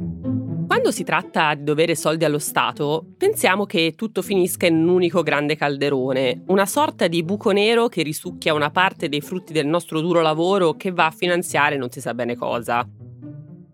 Quando 0.00 0.92
si 0.92 1.02
tratta 1.02 1.54
di 1.54 1.64
dovere 1.64 1.96
soldi 1.96 2.24
allo 2.24 2.38
Stato, 2.38 3.04
pensiamo 3.18 3.66
che 3.66 3.94
tutto 3.96 4.22
finisca 4.22 4.66
in 4.66 4.76
un 4.76 4.88
unico 4.90 5.24
grande 5.24 5.56
calderone, 5.56 6.44
una 6.46 6.66
sorta 6.66 7.08
di 7.08 7.24
buco 7.24 7.50
nero 7.50 7.88
che 7.88 8.04
risucchia 8.04 8.54
una 8.54 8.70
parte 8.70 9.08
dei 9.08 9.20
frutti 9.20 9.52
del 9.52 9.66
nostro 9.66 10.00
duro 10.00 10.20
lavoro 10.20 10.74
che 10.74 10.92
va 10.92 11.06
a 11.06 11.10
finanziare 11.10 11.76
non 11.76 11.90
si 11.90 12.00
sa 12.00 12.14
bene 12.14 12.36
cosa. 12.36 12.88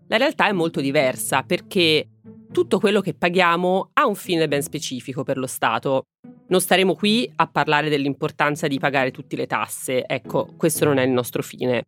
La 0.07 0.17
realtà 0.17 0.47
è 0.47 0.51
molto 0.51 0.81
diversa 0.81 1.43
perché 1.43 2.09
tutto 2.51 2.79
quello 2.79 3.01
che 3.01 3.13
paghiamo 3.13 3.91
ha 3.93 4.07
un 4.07 4.15
fine 4.15 4.47
ben 4.47 4.63
specifico 4.63 5.21
per 5.23 5.37
lo 5.37 5.47
Stato. 5.47 6.05
Non 6.47 6.59
staremo 6.59 6.95
qui 6.95 7.31
a 7.35 7.45
parlare 7.45 7.87
dell'importanza 7.87 8.67
di 8.67 8.79
pagare 8.79 9.11
tutte 9.11 9.35
le 9.35 9.45
tasse, 9.45 10.07
ecco, 10.07 10.47
questo 10.57 10.85
non 10.85 10.97
è 10.97 11.03
il 11.03 11.11
nostro 11.11 11.43
fine. 11.43 11.83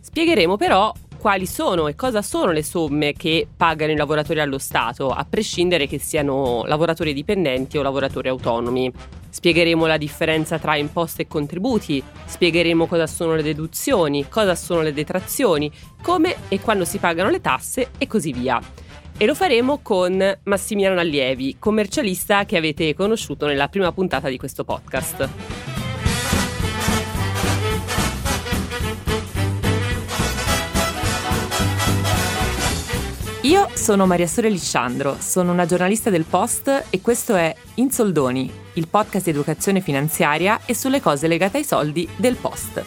Spiegheremo 0.00 0.56
però 0.56 0.92
quali 1.18 1.46
sono 1.46 1.88
e 1.88 1.94
cosa 1.94 2.22
sono 2.22 2.52
le 2.52 2.62
somme 2.62 3.12
che 3.12 3.46
pagano 3.54 3.92
i 3.92 3.96
lavoratori 3.96 4.40
allo 4.40 4.58
Stato, 4.58 5.10
a 5.10 5.26
prescindere 5.28 5.86
che 5.86 5.98
siano 5.98 6.64
lavoratori 6.64 7.12
dipendenti 7.12 7.76
o 7.76 7.82
lavoratori 7.82 8.28
autonomi. 8.28 8.90
Spiegheremo 9.28 9.86
la 9.86 9.98
differenza 9.98 10.58
tra 10.58 10.76
imposte 10.76 11.22
e 11.22 11.26
contributi, 11.26 12.02
spiegheremo 12.24 12.86
cosa 12.86 13.06
sono 13.06 13.34
le 13.34 13.42
deduzioni, 13.42 14.28
cosa 14.28 14.54
sono 14.54 14.80
le 14.80 14.92
detrazioni, 14.92 15.70
come 16.02 16.36
e 16.48 16.60
quando 16.60 16.84
si 16.84 16.98
pagano 16.98 17.28
le 17.28 17.40
tasse 17.40 17.90
e 17.98 18.06
così 18.06 18.32
via. 18.32 18.60
E 19.20 19.26
lo 19.26 19.34
faremo 19.34 19.80
con 19.82 20.38
Massimiliano 20.44 21.00
Allievi, 21.00 21.56
commercialista 21.58 22.44
che 22.44 22.56
avete 22.56 22.94
conosciuto 22.94 23.46
nella 23.46 23.68
prima 23.68 23.90
puntata 23.92 24.28
di 24.28 24.38
questo 24.38 24.62
podcast. 24.62 25.77
Io 33.48 33.66
sono 33.72 34.04
Maria 34.04 34.26
Sole 34.26 34.50
Lisciandro, 34.50 35.14
sono 35.14 35.52
una 35.52 35.64
giornalista 35.64 36.10
del 36.10 36.26
Post 36.28 36.88
e 36.92 37.00
questo 37.00 37.34
è 37.34 37.50
In 37.76 37.88
Soldoni, 37.88 38.50
il 38.74 38.88
podcast 38.90 39.24
di 39.24 39.30
educazione 39.30 39.80
finanziaria 39.80 40.58
e 40.66 40.74
sulle 40.74 41.00
cose 41.00 41.28
legate 41.28 41.56
ai 41.56 41.64
soldi 41.64 42.06
del 42.18 42.36
Post. 42.38 42.84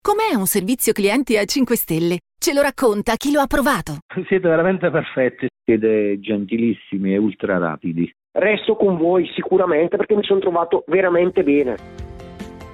Com'è 0.00 0.38
un 0.38 0.46
servizio 0.46 0.92
clienti 0.92 1.36
a 1.36 1.44
5 1.44 1.74
stelle? 1.74 2.18
Ce 2.38 2.52
lo 2.54 2.62
racconta 2.62 3.16
chi 3.16 3.32
lo 3.32 3.40
ha 3.40 3.48
provato. 3.48 3.98
Siete 4.28 4.46
veramente 4.46 4.92
perfetti, 4.92 5.48
siete 5.64 6.20
gentilissimi 6.20 7.14
e 7.14 7.18
ultra 7.18 7.58
rapidi. 7.58 8.08
Resto 8.30 8.76
con 8.76 8.96
voi 8.96 9.28
sicuramente 9.34 9.96
perché 9.96 10.14
mi 10.14 10.22
sono 10.22 10.38
trovato 10.38 10.84
veramente 10.86 11.42
bene. 11.42 12.06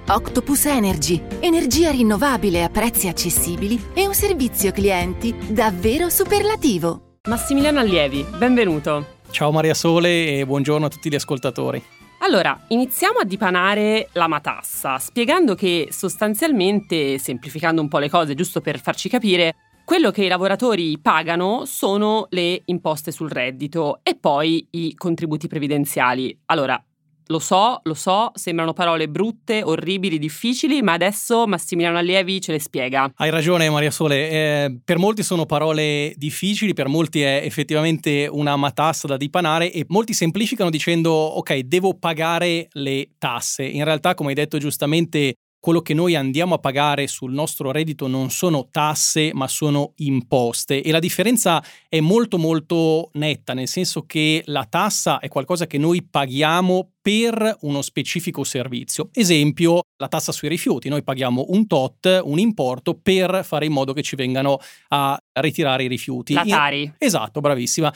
Octopus 0.07 0.65
Energy, 0.67 1.19
energia 1.39 1.89
rinnovabile 1.89 2.61
a 2.61 2.69
prezzi 2.69 3.07
accessibili 3.07 3.87
e 3.95 4.05
un 4.05 4.13
servizio 4.13 4.71
clienti 4.71 5.35
davvero 5.49 6.11
superlativo. 6.11 7.17
Massimiliano 7.27 7.79
Allievi, 7.79 8.23
benvenuto. 8.37 9.13
Ciao 9.31 9.51
Maria 9.51 9.73
Sole 9.73 10.37
e 10.37 10.45
buongiorno 10.45 10.85
a 10.85 10.89
tutti 10.89 11.09
gli 11.09 11.15
ascoltatori. 11.15 11.83
Allora, 12.19 12.65
iniziamo 12.67 13.17
a 13.17 13.25
dipanare 13.25 14.09
la 14.11 14.27
matassa, 14.27 14.99
spiegando 14.99 15.55
che 15.55 15.87
sostanzialmente, 15.89 17.17
semplificando 17.17 17.81
un 17.81 17.87
po' 17.87 17.97
le 17.97 18.09
cose, 18.09 18.35
giusto 18.35 18.61
per 18.61 18.79
farci 18.79 19.09
capire, 19.09 19.55
quello 19.85 20.11
che 20.11 20.23
i 20.23 20.27
lavoratori 20.27 20.99
pagano 20.99 21.65
sono 21.65 22.27
le 22.29 22.61
imposte 22.65 23.11
sul 23.11 23.31
reddito 23.31 24.01
e 24.03 24.15
poi 24.15 24.67
i 24.69 24.93
contributi 24.93 25.47
previdenziali. 25.47 26.41
Allora, 26.45 26.79
lo 27.27 27.39
so, 27.39 27.79
lo 27.83 27.93
so, 27.93 28.31
sembrano 28.35 28.73
parole 28.73 29.07
brutte, 29.07 29.63
orribili, 29.63 30.19
difficili, 30.19 30.81
ma 30.81 30.93
adesso 30.93 31.47
Massimiliano 31.47 31.97
Allievi 31.97 32.41
ce 32.41 32.51
le 32.51 32.59
spiega. 32.59 33.11
Hai 33.15 33.29
ragione 33.29 33.69
Maria 33.69 33.91
Sole, 33.91 34.29
eh, 34.29 34.79
per 34.83 34.97
molti 34.97 35.23
sono 35.23 35.45
parole 35.45 36.13
difficili, 36.17 36.73
per 36.73 36.87
molti 36.87 37.21
è 37.21 37.41
effettivamente 37.43 38.27
una 38.29 38.55
matassa 38.55 39.07
da 39.07 39.17
dipanare 39.17 39.71
e 39.71 39.85
molti 39.87 40.13
semplificano 40.13 40.69
dicendo 40.69 41.11
ok, 41.11 41.59
devo 41.59 41.97
pagare 41.97 42.67
le 42.71 43.09
tasse. 43.17 43.63
In 43.63 43.83
realtà, 43.83 44.13
come 44.13 44.29
hai 44.29 44.35
detto 44.35 44.57
giustamente, 44.57 45.35
quello 45.65 45.81
che 45.81 45.95
noi 45.95 46.13
andiamo 46.13 46.53
a 46.53 46.59
pagare 46.59 47.07
sul 47.07 47.33
nostro 47.33 47.71
reddito 47.71 48.05
non 48.05 48.29
sono 48.29 48.67
tasse, 48.69 49.31
ma 49.33 49.47
sono 49.47 49.93
imposte 49.95 50.83
e 50.83 50.91
la 50.91 50.99
differenza 50.99 51.59
è 51.89 51.99
molto 52.01 52.37
molto 52.37 53.09
netta, 53.13 53.55
nel 53.55 53.67
senso 53.67 54.05
che 54.05 54.43
la 54.45 54.67
tassa 54.69 55.17
è 55.17 55.27
qualcosa 55.27 55.65
che 55.65 55.79
noi 55.79 56.03
paghiamo 56.03 56.91
per 57.01 57.57
uno 57.61 57.81
specifico 57.81 58.43
servizio. 58.43 59.09
Esempio, 59.11 59.81
la 59.97 60.07
tassa 60.07 60.31
sui 60.31 60.49
rifiuti. 60.49 60.87
Noi 60.87 61.01
paghiamo 61.01 61.45
un 61.49 61.65
tot, 61.65 62.21
un 62.23 62.37
importo, 62.37 62.99
per 63.01 63.41
fare 63.43 63.65
in 63.65 63.71
modo 63.71 63.93
che 63.93 64.03
ci 64.03 64.15
vengano 64.15 64.59
a 64.89 65.17
ritirare 65.33 65.83
i 65.83 65.87
rifiuti. 65.87 66.33
La 66.33 66.43
Tari. 66.43 66.93
Esatto, 66.99 67.41
bravissima. 67.41 67.91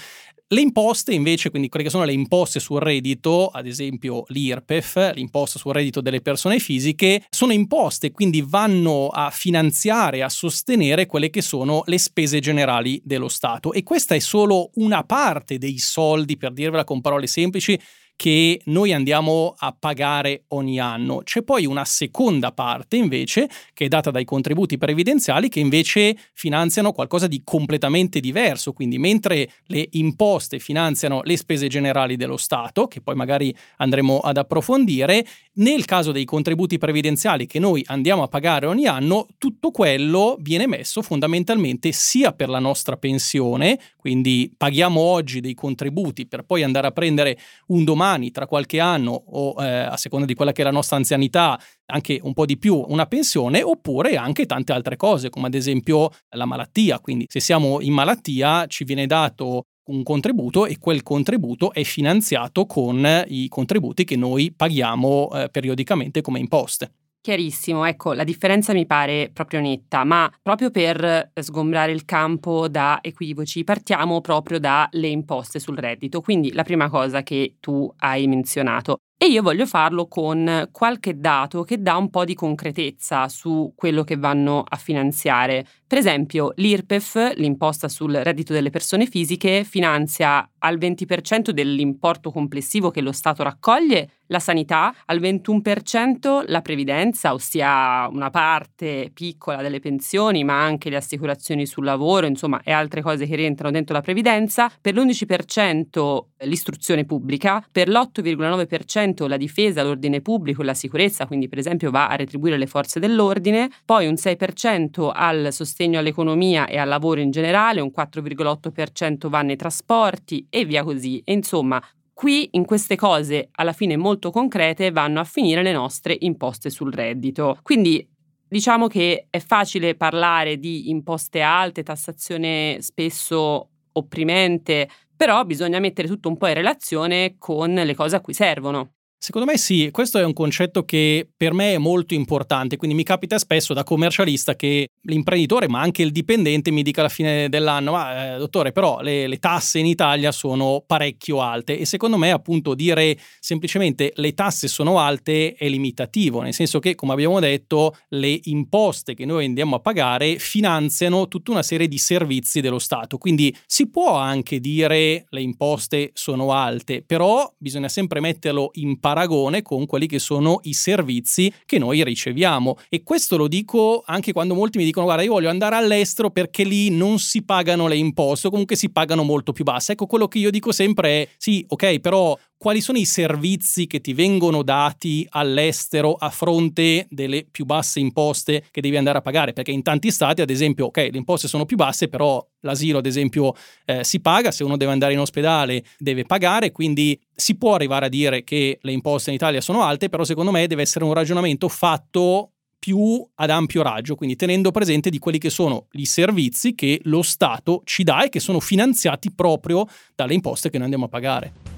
Le 0.52 0.62
imposte 0.62 1.14
invece, 1.14 1.52
quindi 1.52 1.70
quelle 1.70 1.86
che 1.86 1.92
sono 1.92 2.06
le 2.06 2.12
imposte 2.12 2.60
sul 2.60 2.80
reddito, 2.80 3.50
ad 3.50 3.68
esempio 3.68 4.24
l'IRPEF, 4.30 5.12
l'imposta 5.14 5.60
sul 5.60 5.74
reddito 5.74 6.02
delle 6.02 6.22
persone 6.22 6.58
fisiche, 6.58 7.24
sono 7.30 7.54
imposte, 7.54 8.12
quindi 8.12 8.44
vanno 8.44 9.09
a 9.09 9.30
finanziare, 9.30 10.24
a 10.24 10.30
sostenere 10.30 11.06
quelle 11.06 11.30
che 11.30 11.44
sono 11.44 11.84
le 11.86 12.00
spese 12.00 12.40
generali 12.40 13.00
dello 13.04 13.28
Stato. 13.28 13.74
E 13.74 13.84
questa 13.84 14.16
è 14.16 14.20
solo 14.20 14.72
una 14.78 15.04
parte 15.04 15.59
dei 15.59 15.78
soldi, 15.78 16.36
per 16.36 16.52
dirvela 16.52 16.84
con 16.84 17.00
parole 17.00 17.28
semplici, 17.28 17.80
che 18.19 18.59
noi 18.66 18.91
andiamo 18.91 19.56
a 19.57 19.74
pagare 19.80 20.44
ogni 20.50 20.78
anno. 20.78 21.22
C'è 21.24 21.41
poi 21.41 21.66
una 21.66 21.85
seconda 21.85 22.52
parte 22.52 22.97
invece 22.97 23.50
che 23.74 23.85
è 23.85 23.88
data 23.88 24.12
dai 24.12 24.25
contributi 24.25 24.78
previdenziali 24.78 25.47
che 25.47 25.62
invece 25.62 26.18
finanziano 26.34 26.91
qualcosa 26.91 27.28
di 27.28 27.40
completamente 27.46 28.19
diverso, 28.19 28.74
quindi 28.74 28.97
mentre 28.97 29.50
le 29.68 29.88
imposte 29.91 30.59
finanziano 30.59 31.22
le 31.24 31.38
spese 31.38 31.68
generali 31.68 32.18
dello 32.18 32.35
Stato, 32.35 32.88
che 32.88 33.00
poi 33.00 33.16
magari 33.16 33.56
andremo 33.78 34.19
ad 34.19 34.35
approfondire, 34.35 35.25
nel 35.53 35.85
caso 35.85 36.12
dei 36.12 36.25
contributi 36.25 36.78
previdenziali 36.78 37.46
che 37.46 37.59
noi 37.59 37.81
andiamo 37.88 38.24
a 38.24 38.28
pagare 38.28 38.66
ogni 38.66 38.85
anno, 38.85 39.28
tutto 39.38 39.72
quello 39.72 40.35
viene 40.41 40.68
messo 40.68 41.02
fondamentalmente 41.02 41.94
sia 41.94 42.34
per 42.34 42.50
la 42.50 42.59
nostra 42.59 42.97
pensione, 42.97 43.79
quindi 44.00 44.50
paghiamo 44.56 44.98
oggi 44.98 45.42
dei 45.42 45.54
contributi 45.54 46.26
per 46.26 46.44
poi 46.44 46.64
andare 46.64 46.88
a 46.88 46.92
prendere 46.92 47.38
un 47.68 47.84
domani 47.84 48.32
tra 48.32 48.48
qualche 48.48 48.80
anno 48.80 49.12
o 49.12 49.62
eh, 49.62 49.68
a 49.68 49.98
seconda 49.98 50.26
di 50.26 50.36
quella 50.36 50.54
che 50.54 50.62
è 50.62 50.64
la 50.64 50.72
nostra 50.72 50.96
anzianità, 50.96 51.60
anche 51.88 52.18
un 52.24 52.34
po' 52.34 52.46
di 52.46 52.58
più 52.58 52.82
una 52.88 53.08
pensione, 53.08 53.62
oppure 53.62 54.16
anche 54.16 54.46
tante 54.46 54.72
altre 54.72 54.96
cose, 54.96 55.30
come 55.30 55.48
ad 55.48 55.54
esempio 55.54 56.12
la 56.30 56.46
malattia. 56.46 57.00
Quindi 57.00 57.26
se 57.28 57.42
siamo 57.42 57.82
in 57.82 57.92
malattia 57.92 58.68
ci 58.68 58.86
viene 58.86 59.06
dato 59.06 59.66
un 59.90 60.02
contributo 60.04 60.66
e 60.66 60.78
quel 60.78 61.04
contributo 61.04 61.74
è 61.74 61.84
finanziato 61.84 62.66
con 62.66 63.26
i 63.28 63.50
contributi 63.50 64.06
che 64.06 64.16
noi 64.16 64.54
paghiamo 64.56 65.32
eh, 65.34 65.50
periodicamente 65.50 66.22
come 66.22 66.40
imposte. 66.40 66.94
Chiarissimo, 67.29 67.85
ecco, 67.85 68.13
la 68.13 68.23
differenza 68.23 68.73
mi 68.73 68.88
pare 68.88 69.29
proprio 69.31 69.62
netta, 69.62 70.03
ma 70.03 70.28
proprio 70.41 70.72
per 70.72 71.29
sgombrare 71.40 71.91
il 71.91 72.03
campo 72.03 72.67
da 72.67 72.97
equivoci, 73.03 73.63
partiamo 73.63 74.19
proprio 74.19 74.59
dalle 74.59 75.09
imposte 75.09 75.59
sul 75.59 75.78
reddito. 75.78 76.22
Quindi 76.22 76.51
la 76.53 76.63
prima 76.63 76.90
cosa 76.90 77.22
che 77.22 77.57
tu 77.59 77.88
hai 77.97 78.25
menzionato, 78.25 79.01
e 79.22 79.25
io 79.28 79.41
voglio 79.41 79.66
farlo 79.66 80.07
con 80.07 80.69
qualche 80.72 81.19
dato 81.19 81.63
che 81.63 81.81
dà 81.81 81.97
un 81.97 82.09
po' 82.09 82.24
di 82.24 82.34
concretezza 82.35 83.28
su 83.28 83.74
quello 83.75 84.06
che 84.06 84.16
vanno 84.16 84.63
a 84.66 84.78
finanziare. 84.78 85.66
Per 85.85 85.97
esempio, 85.97 86.53
l'IRPEF, 86.56 87.34
l'imposta 87.35 87.90
sul 87.90 88.13
reddito 88.13 88.53
delle 88.53 88.69
persone 88.69 89.08
fisiche, 89.08 89.66
finanzia 89.66 90.50
al 90.59 90.78
20% 90.78 91.50
dell'importo 91.50 92.31
complessivo 92.31 92.91
che 92.91 93.02
lo 93.02 93.12
Stato 93.12 93.44
raccoglie 93.44 94.09
la 94.28 94.40
sanità, 94.40 94.94
al 95.06 95.19
21% 95.19 96.44
la 96.47 96.62
previdenza, 96.62 97.34
ossia 97.34 98.08
una 98.09 98.29
parte 98.29 99.09
piccola 99.13 99.61
delle 99.61 99.79
pensioni, 99.79 100.44
ma 100.46 100.64
anche 100.64 100.90
le 100.90 100.96
assicurazioni 100.97 101.66
sul 101.66 101.84
lavoro, 101.84 102.26
insomma, 102.28 102.61
e 102.64 102.72
altre 102.72 103.02
cose 103.02 103.26
che 103.26 103.35
rientrano 103.35 103.72
dentro 103.72 103.96
la 103.96 104.02
previdenza, 104.02 104.72
per 104.79 104.94
l'11% 104.94 106.20
l'istruzione 106.44 107.06
pubblica, 107.06 107.66
per 107.72 107.90
l'8,9% 107.90 109.28
la 109.28 109.38
difesa, 109.38 109.84
l'ordine 109.84 110.22
pubblico 110.22 110.62
e 110.62 110.66
la 110.66 110.74
sicurezza, 110.74 111.26
quindi 111.26 111.47
per 111.47 111.59
esempio 111.59 111.91
va 111.91 112.08
a 112.08 112.16
retribuire 112.16 112.58
le 112.58 112.68
forze 112.68 113.00
dell'ordine, 113.00 113.70
poi 113.86 114.08
un 114.08 114.14
6% 114.14 115.12
al 115.14 115.50
sostegno 115.52 116.00
all'economia 116.00 116.68
e 116.68 116.78
al 116.78 116.88
lavoro 116.88 117.20
in 117.20 117.32
generale, 117.32 117.82
un 117.82 117.91
4,8% 117.96 119.28
va 119.28 119.41
nei 119.41 119.56
trasporti 119.56 120.46
e 120.50 120.66
via 120.66 120.84
così. 120.84 121.22
E 121.24 121.34
insomma, 121.34 121.82
Qui 122.20 122.50
in 122.52 122.66
queste 122.66 122.97
cose 122.97 123.47
alla 123.53 123.72
fine 123.72 123.96
molto 123.96 124.30
concrete 124.30 124.92
vanno 124.92 125.22
a 125.22 125.24
finire 125.24 125.64
le 125.64 125.72
nostre 125.72 126.18
imposte 126.20 126.70
sul 126.70 126.92
reddito. 126.92 127.58
Quindi 127.62 128.06
diciamo 128.46 128.88
che 128.88 129.28
è 129.30 129.40
facile 129.40 129.96
parlare 129.96 130.58
di 130.58 130.90
imposte 130.90 131.40
alte, 131.40 131.82
tassazione 131.82 132.80
spesso 132.82 133.70
opprimente, 133.94 134.90
però 135.20 135.44
bisogna 135.44 135.80
mettere 135.80 136.08
tutto 136.08 136.30
un 136.30 136.38
po' 136.38 136.48
in 136.48 136.54
relazione 136.54 137.36
con 137.38 137.74
le 137.74 137.94
cose 137.94 138.16
a 138.16 138.22
cui 138.22 138.34
servono. 138.34 138.94
Secondo 139.22 139.52
me 139.52 139.58
sì, 139.58 139.90
questo 139.92 140.18
è 140.18 140.24
un 140.24 140.32
concetto 140.32 140.86
che 140.86 141.28
per 141.36 141.52
me 141.52 141.74
è 141.74 141.78
molto 141.78 142.14
importante, 142.14 142.78
quindi 142.78 142.96
mi 142.96 143.04
capita 143.04 143.38
spesso 143.38 143.74
da 143.74 143.84
commercialista 143.84 144.56
che 144.56 144.92
l'imprenditore 145.02 145.68
ma 145.68 145.82
anche 145.82 146.04
il 146.04 146.12
dipendente 146.12 146.72
mi 146.72 146.84
dica 146.84 147.02
alla 147.02 147.10
fine 147.10 147.50
dell'anno, 147.50 147.92
ma 147.92 148.36
eh, 148.36 148.38
dottore 148.38 148.72
però 148.72 149.02
le, 149.02 149.28
le, 149.28 149.38
tasse 149.38 149.80
in 149.80 149.88
Italia 149.88 150.32
sono 150.32 150.82
parecchio 150.88 151.42
alte. 151.42 151.78
E 151.78 151.84
secondo 151.84 152.16
me 152.16 152.32
appunto 152.32 152.74
dire 152.74 153.18
semplicemente 153.42 154.14
le 154.16 154.34
tasse 154.34 154.70
sono 154.70 155.00
alte 155.00 155.54
è 155.54 155.68
limitativo, 155.68 156.40
nel 156.40 156.54
senso 156.54 156.80
che 156.80 156.96
come 156.96 157.12
abbiamo 157.12 157.42
detto 157.42 157.98
le 158.10 158.40
imposte 158.44 159.16
che 159.16 159.26
noi 159.26 159.44
andiamo 159.44 159.76
a 159.76 159.80
pagare 159.82 160.40
finanziano 160.40 161.28
tutta 161.28 161.52
una 161.52 161.64
serie 161.64 161.90
di 161.90 161.98
servizi 161.98 162.62
dello 162.62 162.80
Stato, 162.80 163.18
quindi 163.18 163.54
si 163.66 163.90
può 163.90 164.16
anche 164.16 164.62
dire 164.62 165.26
le 165.28 165.42
imposte 165.42 166.12
sono 166.14 166.54
alte, 166.54 167.04
però 167.06 167.54
bisogna 167.58 167.90
sempre 167.90 168.22
metterlo 168.22 168.70
in 168.76 168.94
paragone 168.94 169.08
paragone 169.09 169.64
con 169.64 169.88
quelli 169.88 170.06
che 170.06 170.20
sono 170.20 170.59
i 170.64 170.73
servizi 170.73 171.52
che 171.66 171.79
noi 171.79 172.03
riceviamo. 172.03 172.78
E 172.90 173.02
questo 173.02 173.38
lo 173.38 173.47
dico 173.47 174.03
anche 174.06 174.32
quando 174.32 174.53
molti 174.53 174.78
mi 174.78 174.84
dicono 174.84 175.06
guarda 175.06 175.23
io 175.23 175.32
voglio 175.32 175.50
andare 175.50 175.76
all'estero 175.76 176.29
perché 176.29 176.64
lì 176.64 176.91
non 176.91 177.17
si 177.17 177.44
pagano 177.44 177.88
le 177.88 177.96
imposte 177.96 178.47
o 178.47 178.50
comunque 178.52 178.76
si 178.76 178.91
pagano 178.91 179.23
molto 179.23 179.52
più 179.52 179.64
basse. 179.64 179.94
Ecco 179.94 180.06
quello 180.06 180.28
che 180.28 180.38
io 180.38 180.52
dico 180.52 180.72
sempre 180.72 181.23
è 181.23 181.29
sì, 181.38 181.66
ok, 181.67 182.00
però 182.00 182.38
quali 182.59 182.82
sono 182.82 182.97
i 182.97 183.06
servizi 183.06 183.88
che 183.88 184.02
ti 184.02 184.14
vengono 184.14 184.64
dati 184.64 185.26
all'estero 185.29 186.16
a 186.16 186.29
fronte 186.29 187.08
delle 187.09 187.47
più 187.50 187.64
basse 187.64 188.02
imposte 188.02 188.66
che 188.70 188.82
devi 188.82 188.97
andare 188.97 189.20
a 189.20 189.22
pagare? 189.22 189.53
Perché 189.53 189.72
in 189.72 189.82
tanti 189.82 190.11
stati, 190.11 190.41
ad 190.41 190.50
esempio, 190.50 190.88
ok, 190.88 190.97
le 190.97 191.17
imposte 191.17 191.47
sono 191.47 191.66
più 191.66 191.78
basse, 191.78 192.09
però 192.09 192.46
l'asilo, 192.59 192.97
ad 192.97 193.06
esempio, 193.06 193.56
eh, 193.85 194.03
si 194.03 194.20
paga, 194.20 194.52
se 194.52 194.66
uno 194.66 194.76
deve 194.76 194.91
andare 194.91 195.14
in 195.14 195.20
ospedale 195.20 195.85
deve 195.97 196.26
pagare, 196.26 196.73
quindi 196.73 197.17
si 197.34 197.56
può 197.56 197.76
arrivare 197.76 198.08
a 198.08 198.09
dire 198.09 198.44
che 198.44 198.78
le 198.82 198.91
imposte 198.91 199.29
in 199.29 199.38
Italia 199.38 199.61
sono 199.61 199.84
alte, 199.84 200.09
però 200.09 200.26
secondo 200.26 200.52
me 200.52 200.67
deve 200.67 200.82
essere 200.82 201.06
un 201.06 201.14
ragionamento 201.14 201.70
fatto 201.70 202.52
più 202.78 203.26
ad 203.35 203.50
ampio 203.50 203.84
raggio, 203.84 204.16
quindi 204.16 204.35
tenendo 204.35 204.72
presente 204.72 205.09
di 205.09 205.17
quelli 205.17 205.38
che 205.38 205.50
sono 205.50 205.88
i 205.94 206.06
servizi 206.06 206.76
che 206.76 207.00
lo 207.03 207.22
Stato 207.22 207.84
ci 207.85 208.03
dà 208.03 208.26
e 208.26 208.29
che 208.29 208.41
sono 208.41 208.59
finanziati 208.59 209.32
proprio 209.32 209.88
dalle 210.14 210.34
imposte 210.34 210.70
che 210.70 210.76
noi 210.76 210.84
andiamo 210.84 211.06
a 211.06 211.09
pagare. 211.09 211.69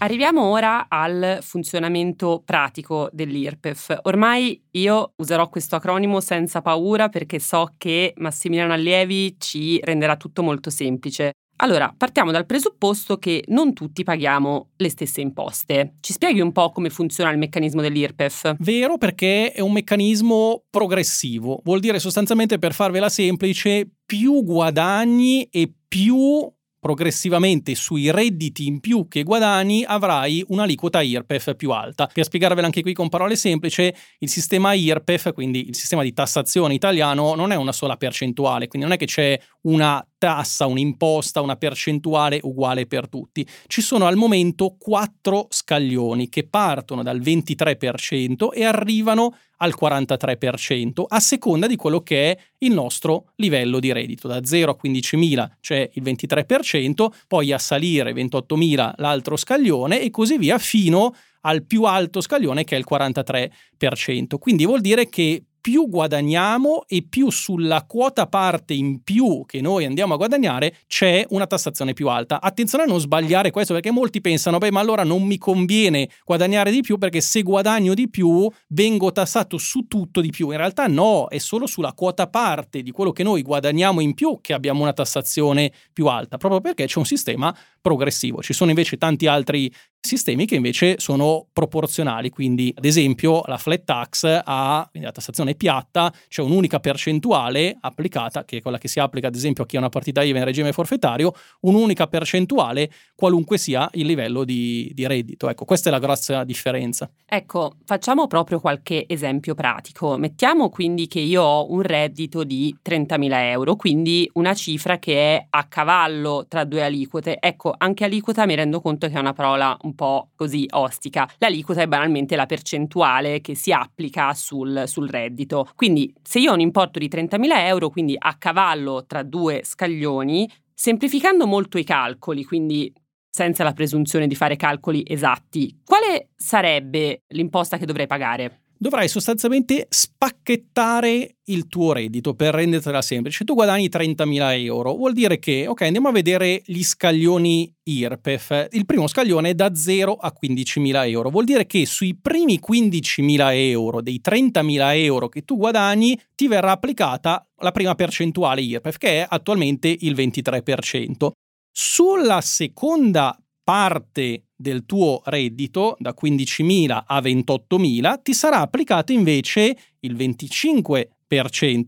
Arriviamo 0.00 0.44
ora 0.44 0.86
al 0.88 1.38
funzionamento 1.42 2.40
pratico 2.44 3.08
dell'IRPEF. 3.12 3.98
Ormai 4.02 4.62
io 4.72 5.12
userò 5.16 5.48
questo 5.48 5.74
acronimo 5.74 6.20
senza 6.20 6.62
paura 6.62 7.08
perché 7.08 7.40
so 7.40 7.74
che 7.76 8.12
Massimiliano 8.16 8.74
Allievi 8.74 9.34
ci 9.40 9.80
renderà 9.82 10.16
tutto 10.16 10.44
molto 10.44 10.70
semplice. 10.70 11.32
Allora, 11.60 11.92
partiamo 11.96 12.30
dal 12.30 12.46
presupposto 12.46 13.18
che 13.18 13.42
non 13.48 13.72
tutti 13.72 14.04
paghiamo 14.04 14.70
le 14.76 14.88
stesse 14.88 15.20
imposte. 15.20 15.94
Ci 15.98 16.12
spieghi 16.12 16.40
un 16.40 16.52
po' 16.52 16.70
come 16.70 16.90
funziona 16.90 17.32
il 17.32 17.38
meccanismo 17.38 17.80
dell'IRPEF? 17.80 18.54
Vero, 18.60 18.96
perché 18.98 19.50
è 19.50 19.60
un 19.60 19.72
meccanismo 19.72 20.62
progressivo. 20.70 21.60
Vuol 21.64 21.80
dire 21.80 21.98
sostanzialmente, 21.98 22.60
per 22.60 22.72
farvela 22.72 23.08
semplice, 23.08 23.90
più 24.06 24.44
guadagni 24.44 25.48
e 25.50 25.72
più 25.88 26.48
progressivamente 26.78 27.74
sui 27.74 28.10
redditi 28.10 28.66
in 28.66 28.80
più 28.80 29.08
che 29.08 29.22
guadagni 29.22 29.84
avrai 29.86 30.44
un'aliquota 30.48 31.02
IRPEF 31.02 31.56
più 31.56 31.70
alta. 31.70 32.08
Per 32.12 32.24
spiegarvela 32.24 32.66
anche 32.66 32.82
qui 32.82 32.92
con 32.92 33.08
parole 33.08 33.36
semplici, 33.36 33.92
il 34.18 34.28
sistema 34.28 34.72
IRPEF, 34.72 35.32
quindi 35.32 35.68
il 35.68 35.76
sistema 35.76 36.02
di 36.02 36.12
tassazione 36.12 36.74
italiano, 36.74 37.34
non 37.34 37.52
è 37.52 37.56
una 37.56 37.72
sola 37.72 37.96
percentuale, 37.96 38.68
quindi 38.68 38.86
non 38.86 38.96
è 38.96 38.98
che 38.98 39.06
c'è 39.06 39.38
una 39.62 40.04
tassa, 40.18 40.66
un'imposta, 40.66 41.40
una 41.40 41.56
percentuale 41.56 42.40
uguale 42.42 42.86
per 42.86 43.08
tutti. 43.08 43.46
Ci 43.66 43.80
sono 43.80 44.06
al 44.06 44.16
momento 44.16 44.76
quattro 44.78 45.46
scaglioni 45.50 46.28
che 46.28 46.46
partono 46.48 47.02
dal 47.02 47.20
23% 47.20 48.52
e 48.52 48.64
arrivano 48.64 49.34
al 49.58 49.74
43% 49.80 51.04
a 51.06 51.20
seconda 51.20 51.66
di 51.66 51.76
quello 51.76 52.00
che 52.00 52.32
è 52.32 52.38
il 52.58 52.72
nostro 52.72 53.32
livello 53.36 53.78
di 53.78 53.92
reddito, 53.92 54.28
da 54.28 54.44
0 54.44 54.72
a 54.72 54.76
15.000 54.82 55.48
c'è 55.60 55.90
il 55.94 56.02
23%, 56.02 57.06
poi 57.26 57.52
a 57.52 57.58
salire 57.58 58.12
28.000 58.12 58.92
l'altro 58.96 59.36
scaglione 59.36 60.00
e 60.00 60.10
così 60.10 60.38
via 60.38 60.58
fino 60.58 61.14
al 61.42 61.64
più 61.64 61.84
alto 61.84 62.20
scaglione 62.20 62.64
che 62.64 62.76
è 62.76 62.78
il 62.78 62.86
43%. 62.88 64.38
Quindi 64.38 64.66
vuol 64.66 64.80
dire 64.80 65.08
che 65.08 65.44
più 65.60 65.88
guadagniamo 65.88 66.84
e 66.86 67.04
più 67.08 67.30
sulla 67.30 67.84
quota 67.84 68.26
parte 68.26 68.74
in 68.74 69.02
più 69.02 69.44
che 69.46 69.60
noi 69.60 69.84
andiamo 69.84 70.14
a 70.14 70.16
guadagnare 70.16 70.76
c'è 70.86 71.26
una 71.30 71.46
tassazione 71.46 71.92
più 71.92 72.08
alta. 72.08 72.40
Attenzione 72.40 72.84
a 72.84 72.86
non 72.86 73.00
sbagliare 73.00 73.50
questo 73.50 73.74
perché 73.74 73.90
molti 73.90 74.20
pensano, 74.20 74.58
beh, 74.58 74.70
ma 74.70 74.80
allora 74.80 75.04
non 75.04 75.22
mi 75.22 75.38
conviene 75.38 76.08
guadagnare 76.24 76.70
di 76.70 76.80
più 76.80 76.98
perché 76.98 77.20
se 77.20 77.42
guadagno 77.42 77.94
di 77.94 78.08
più 78.08 78.50
vengo 78.68 79.12
tassato 79.12 79.58
su 79.58 79.86
tutto 79.86 80.20
di 80.20 80.30
più. 80.30 80.50
In 80.50 80.56
realtà 80.56 80.86
no, 80.86 81.28
è 81.28 81.38
solo 81.38 81.66
sulla 81.66 81.92
quota 81.92 82.28
parte 82.28 82.82
di 82.82 82.90
quello 82.90 83.12
che 83.12 83.22
noi 83.22 83.42
guadagniamo 83.42 84.00
in 84.00 84.14
più 84.14 84.38
che 84.40 84.52
abbiamo 84.52 84.82
una 84.82 84.92
tassazione 84.92 85.72
più 85.92 86.06
alta, 86.06 86.36
proprio 86.36 86.60
perché 86.60 86.86
c'è 86.86 86.98
un 86.98 87.06
sistema 87.06 87.54
progressivo. 87.80 88.42
Ci 88.42 88.52
sono 88.52 88.70
invece 88.70 88.96
tanti 88.96 89.26
altri 89.26 89.72
sistemi 90.00 90.46
che 90.46 90.54
invece 90.54 90.98
sono 90.98 91.46
proporzionali, 91.52 92.30
quindi 92.30 92.72
ad 92.76 92.84
esempio 92.84 93.42
la 93.46 93.58
flat 93.58 93.84
tax 93.84 94.40
ha, 94.44 94.88
la 94.92 95.12
tassazione 95.12 95.54
piatta, 95.54 96.12
c'è 96.28 96.42
un'unica 96.42 96.80
percentuale 96.80 97.76
applicata, 97.80 98.44
che 98.44 98.58
è 98.58 98.62
quella 98.62 98.78
che 98.78 98.88
si 98.88 99.00
applica 99.00 99.28
ad 99.28 99.34
esempio 99.34 99.64
a 99.64 99.66
chi 99.66 99.76
ha 99.76 99.80
una 99.80 99.88
partita 99.88 100.22
IVA 100.22 100.38
in 100.38 100.44
regime 100.44 100.72
forfettario, 100.72 101.32
un'unica 101.60 102.06
percentuale 102.06 102.90
qualunque 103.14 103.58
sia 103.58 103.88
il 103.94 104.06
livello 104.06 104.44
di, 104.44 104.90
di 104.94 105.06
reddito. 105.06 105.48
Ecco, 105.48 105.64
questa 105.64 105.88
è 105.88 105.92
la 105.92 105.98
grossa 105.98 106.44
differenza. 106.44 107.10
Ecco, 107.26 107.72
facciamo 107.84 108.26
proprio 108.26 108.60
qualche 108.60 109.04
esempio 109.06 109.54
pratico. 109.54 110.16
Mettiamo 110.16 110.70
quindi 110.70 111.06
che 111.06 111.20
io 111.20 111.42
ho 111.42 111.72
un 111.72 111.82
reddito 111.82 112.44
di 112.44 112.74
30.000 112.82 113.28
euro, 113.50 113.76
quindi 113.76 114.30
una 114.34 114.54
cifra 114.54 114.98
che 114.98 115.36
è 115.36 115.46
a 115.50 115.64
cavallo 115.64 116.46
tra 116.48 116.64
due 116.64 116.82
aliquote. 116.82 117.38
Ecco, 117.40 117.74
anche 117.76 118.04
aliquota 118.04 118.46
mi 118.46 118.54
rendo 118.54 118.80
conto 118.80 119.08
che 119.08 119.14
è 119.14 119.18
una 119.18 119.32
parola 119.32 119.76
un 119.82 119.87
po' 119.94 120.30
così 120.34 120.66
ostica. 120.70 121.28
L'aliquota 121.38 121.82
è 121.82 121.86
banalmente 121.86 122.36
la 122.36 122.46
percentuale 122.46 123.40
che 123.40 123.54
si 123.54 123.72
applica 123.72 124.32
sul, 124.34 124.84
sul 124.86 125.08
reddito. 125.08 125.68
Quindi 125.74 126.12
se 126.22 126.38
io 126.38 126.50
ho 126.50 126.54
un 126.54 126.60
importo 126.60 126.98
di 126.98 127.08
30.000 127.08 127.66
euro, 127.66 127.90
quindi 127.90 128.14
a 128.18 128.36
cavallo 128.36 129.04
tra 129.06 129.22
due 129.22 129.62
scaglioni, 129.64 130.50
semplificando 130.74 131.46
molto 131.46 131.78
i 131.78 131.84
calcoli, 131.84 132.44
quindi 132.44 132.92
senza 133.30 133.62
la 133.62 133.72
presunzione 133.72 134.26
di 134.26 134.34
fare 134.34 134.56
calcoli 134.56 135.02
esatti, 135.06 135.80
quale 135.84 136.30
sarebbe 136.34 137.22
l'imposta 137.28 137.76
che 137.76 137.86
dovrei 137.86 138.06
pagare? 138.06 138.62
Dovrai 138.78 139.08
sostanzialmente 139.08 139.86
spacchettare 139.90 141.36
il 141.44 141.66
tuo 141.66 141.92
reddito 141.92 142.34
per 142.34 142.54
rendertela 142.54 143.02
semplice. 143.02 143.44
Tu 143.44 143.54
guadagni 143.54 143.88
30.000 143.88 144.62
euro, 144.64 144.94
vuol 144.94 145.12
dire 145.12 145.38
che, 145.38 145.66
ok, 145.66 145.82
andiamo 145.82 146.08
a 146.08 146.12
vedere 146.12 146.62
gli 146.64 146.82
scaglioni 146.82 147.72
IRPEF. 147.82 148.68
Il 148.72 148.86
primo 148.86 149.06
scaglione 149.06 149.50
è 149.50 149.54
da 149.54 149.74
0 149.74 150.14
a 150.14 150.32
15.000 150.40 151.08
euro, 151.08 151.30
vuol 151.30 151.44
dire 151.44 151.66
che 151.66 151.84
sui 151.86 152.16
primi 152.16 152.60
15.000 152.66 153.48
euro 153.52 154.00
dei 154.00 154.20
30.000 154.24 154.96
euro 154.96 155.28
che 155.28 155.42
tu 155.42 155.56
guadagni 155.56 156.18
ti 156.34 156.48
verrà 156.48 156.72
applicata 156.72 157.46
la 157.60 157.72
prima 157.72 157.94
percentuale 157.94 158.60
IRPEF, 158.60 158.96
che 158.96 159.22
è 159.22 159.26
attualmente 159.28 159.94
il 160.00 160.14
23%. 160.14 161.30
Sulla 161.72 162.40
seconda 162.40 163.36
parte 163.68 164.44
del 164.56 164.86
tuo 164.86 165.20
reddito 165.26 165.94
da 165.98 166.14
15.000 166.18 167.02
a 167.06 167.20
28.000 167.20 168.22
ti 168.22 168.32
sarà 168.32 168.60
applicato 168.60 169.12
invece 169.12 169.76
il 170.00 170.16
25% 170.16 171.08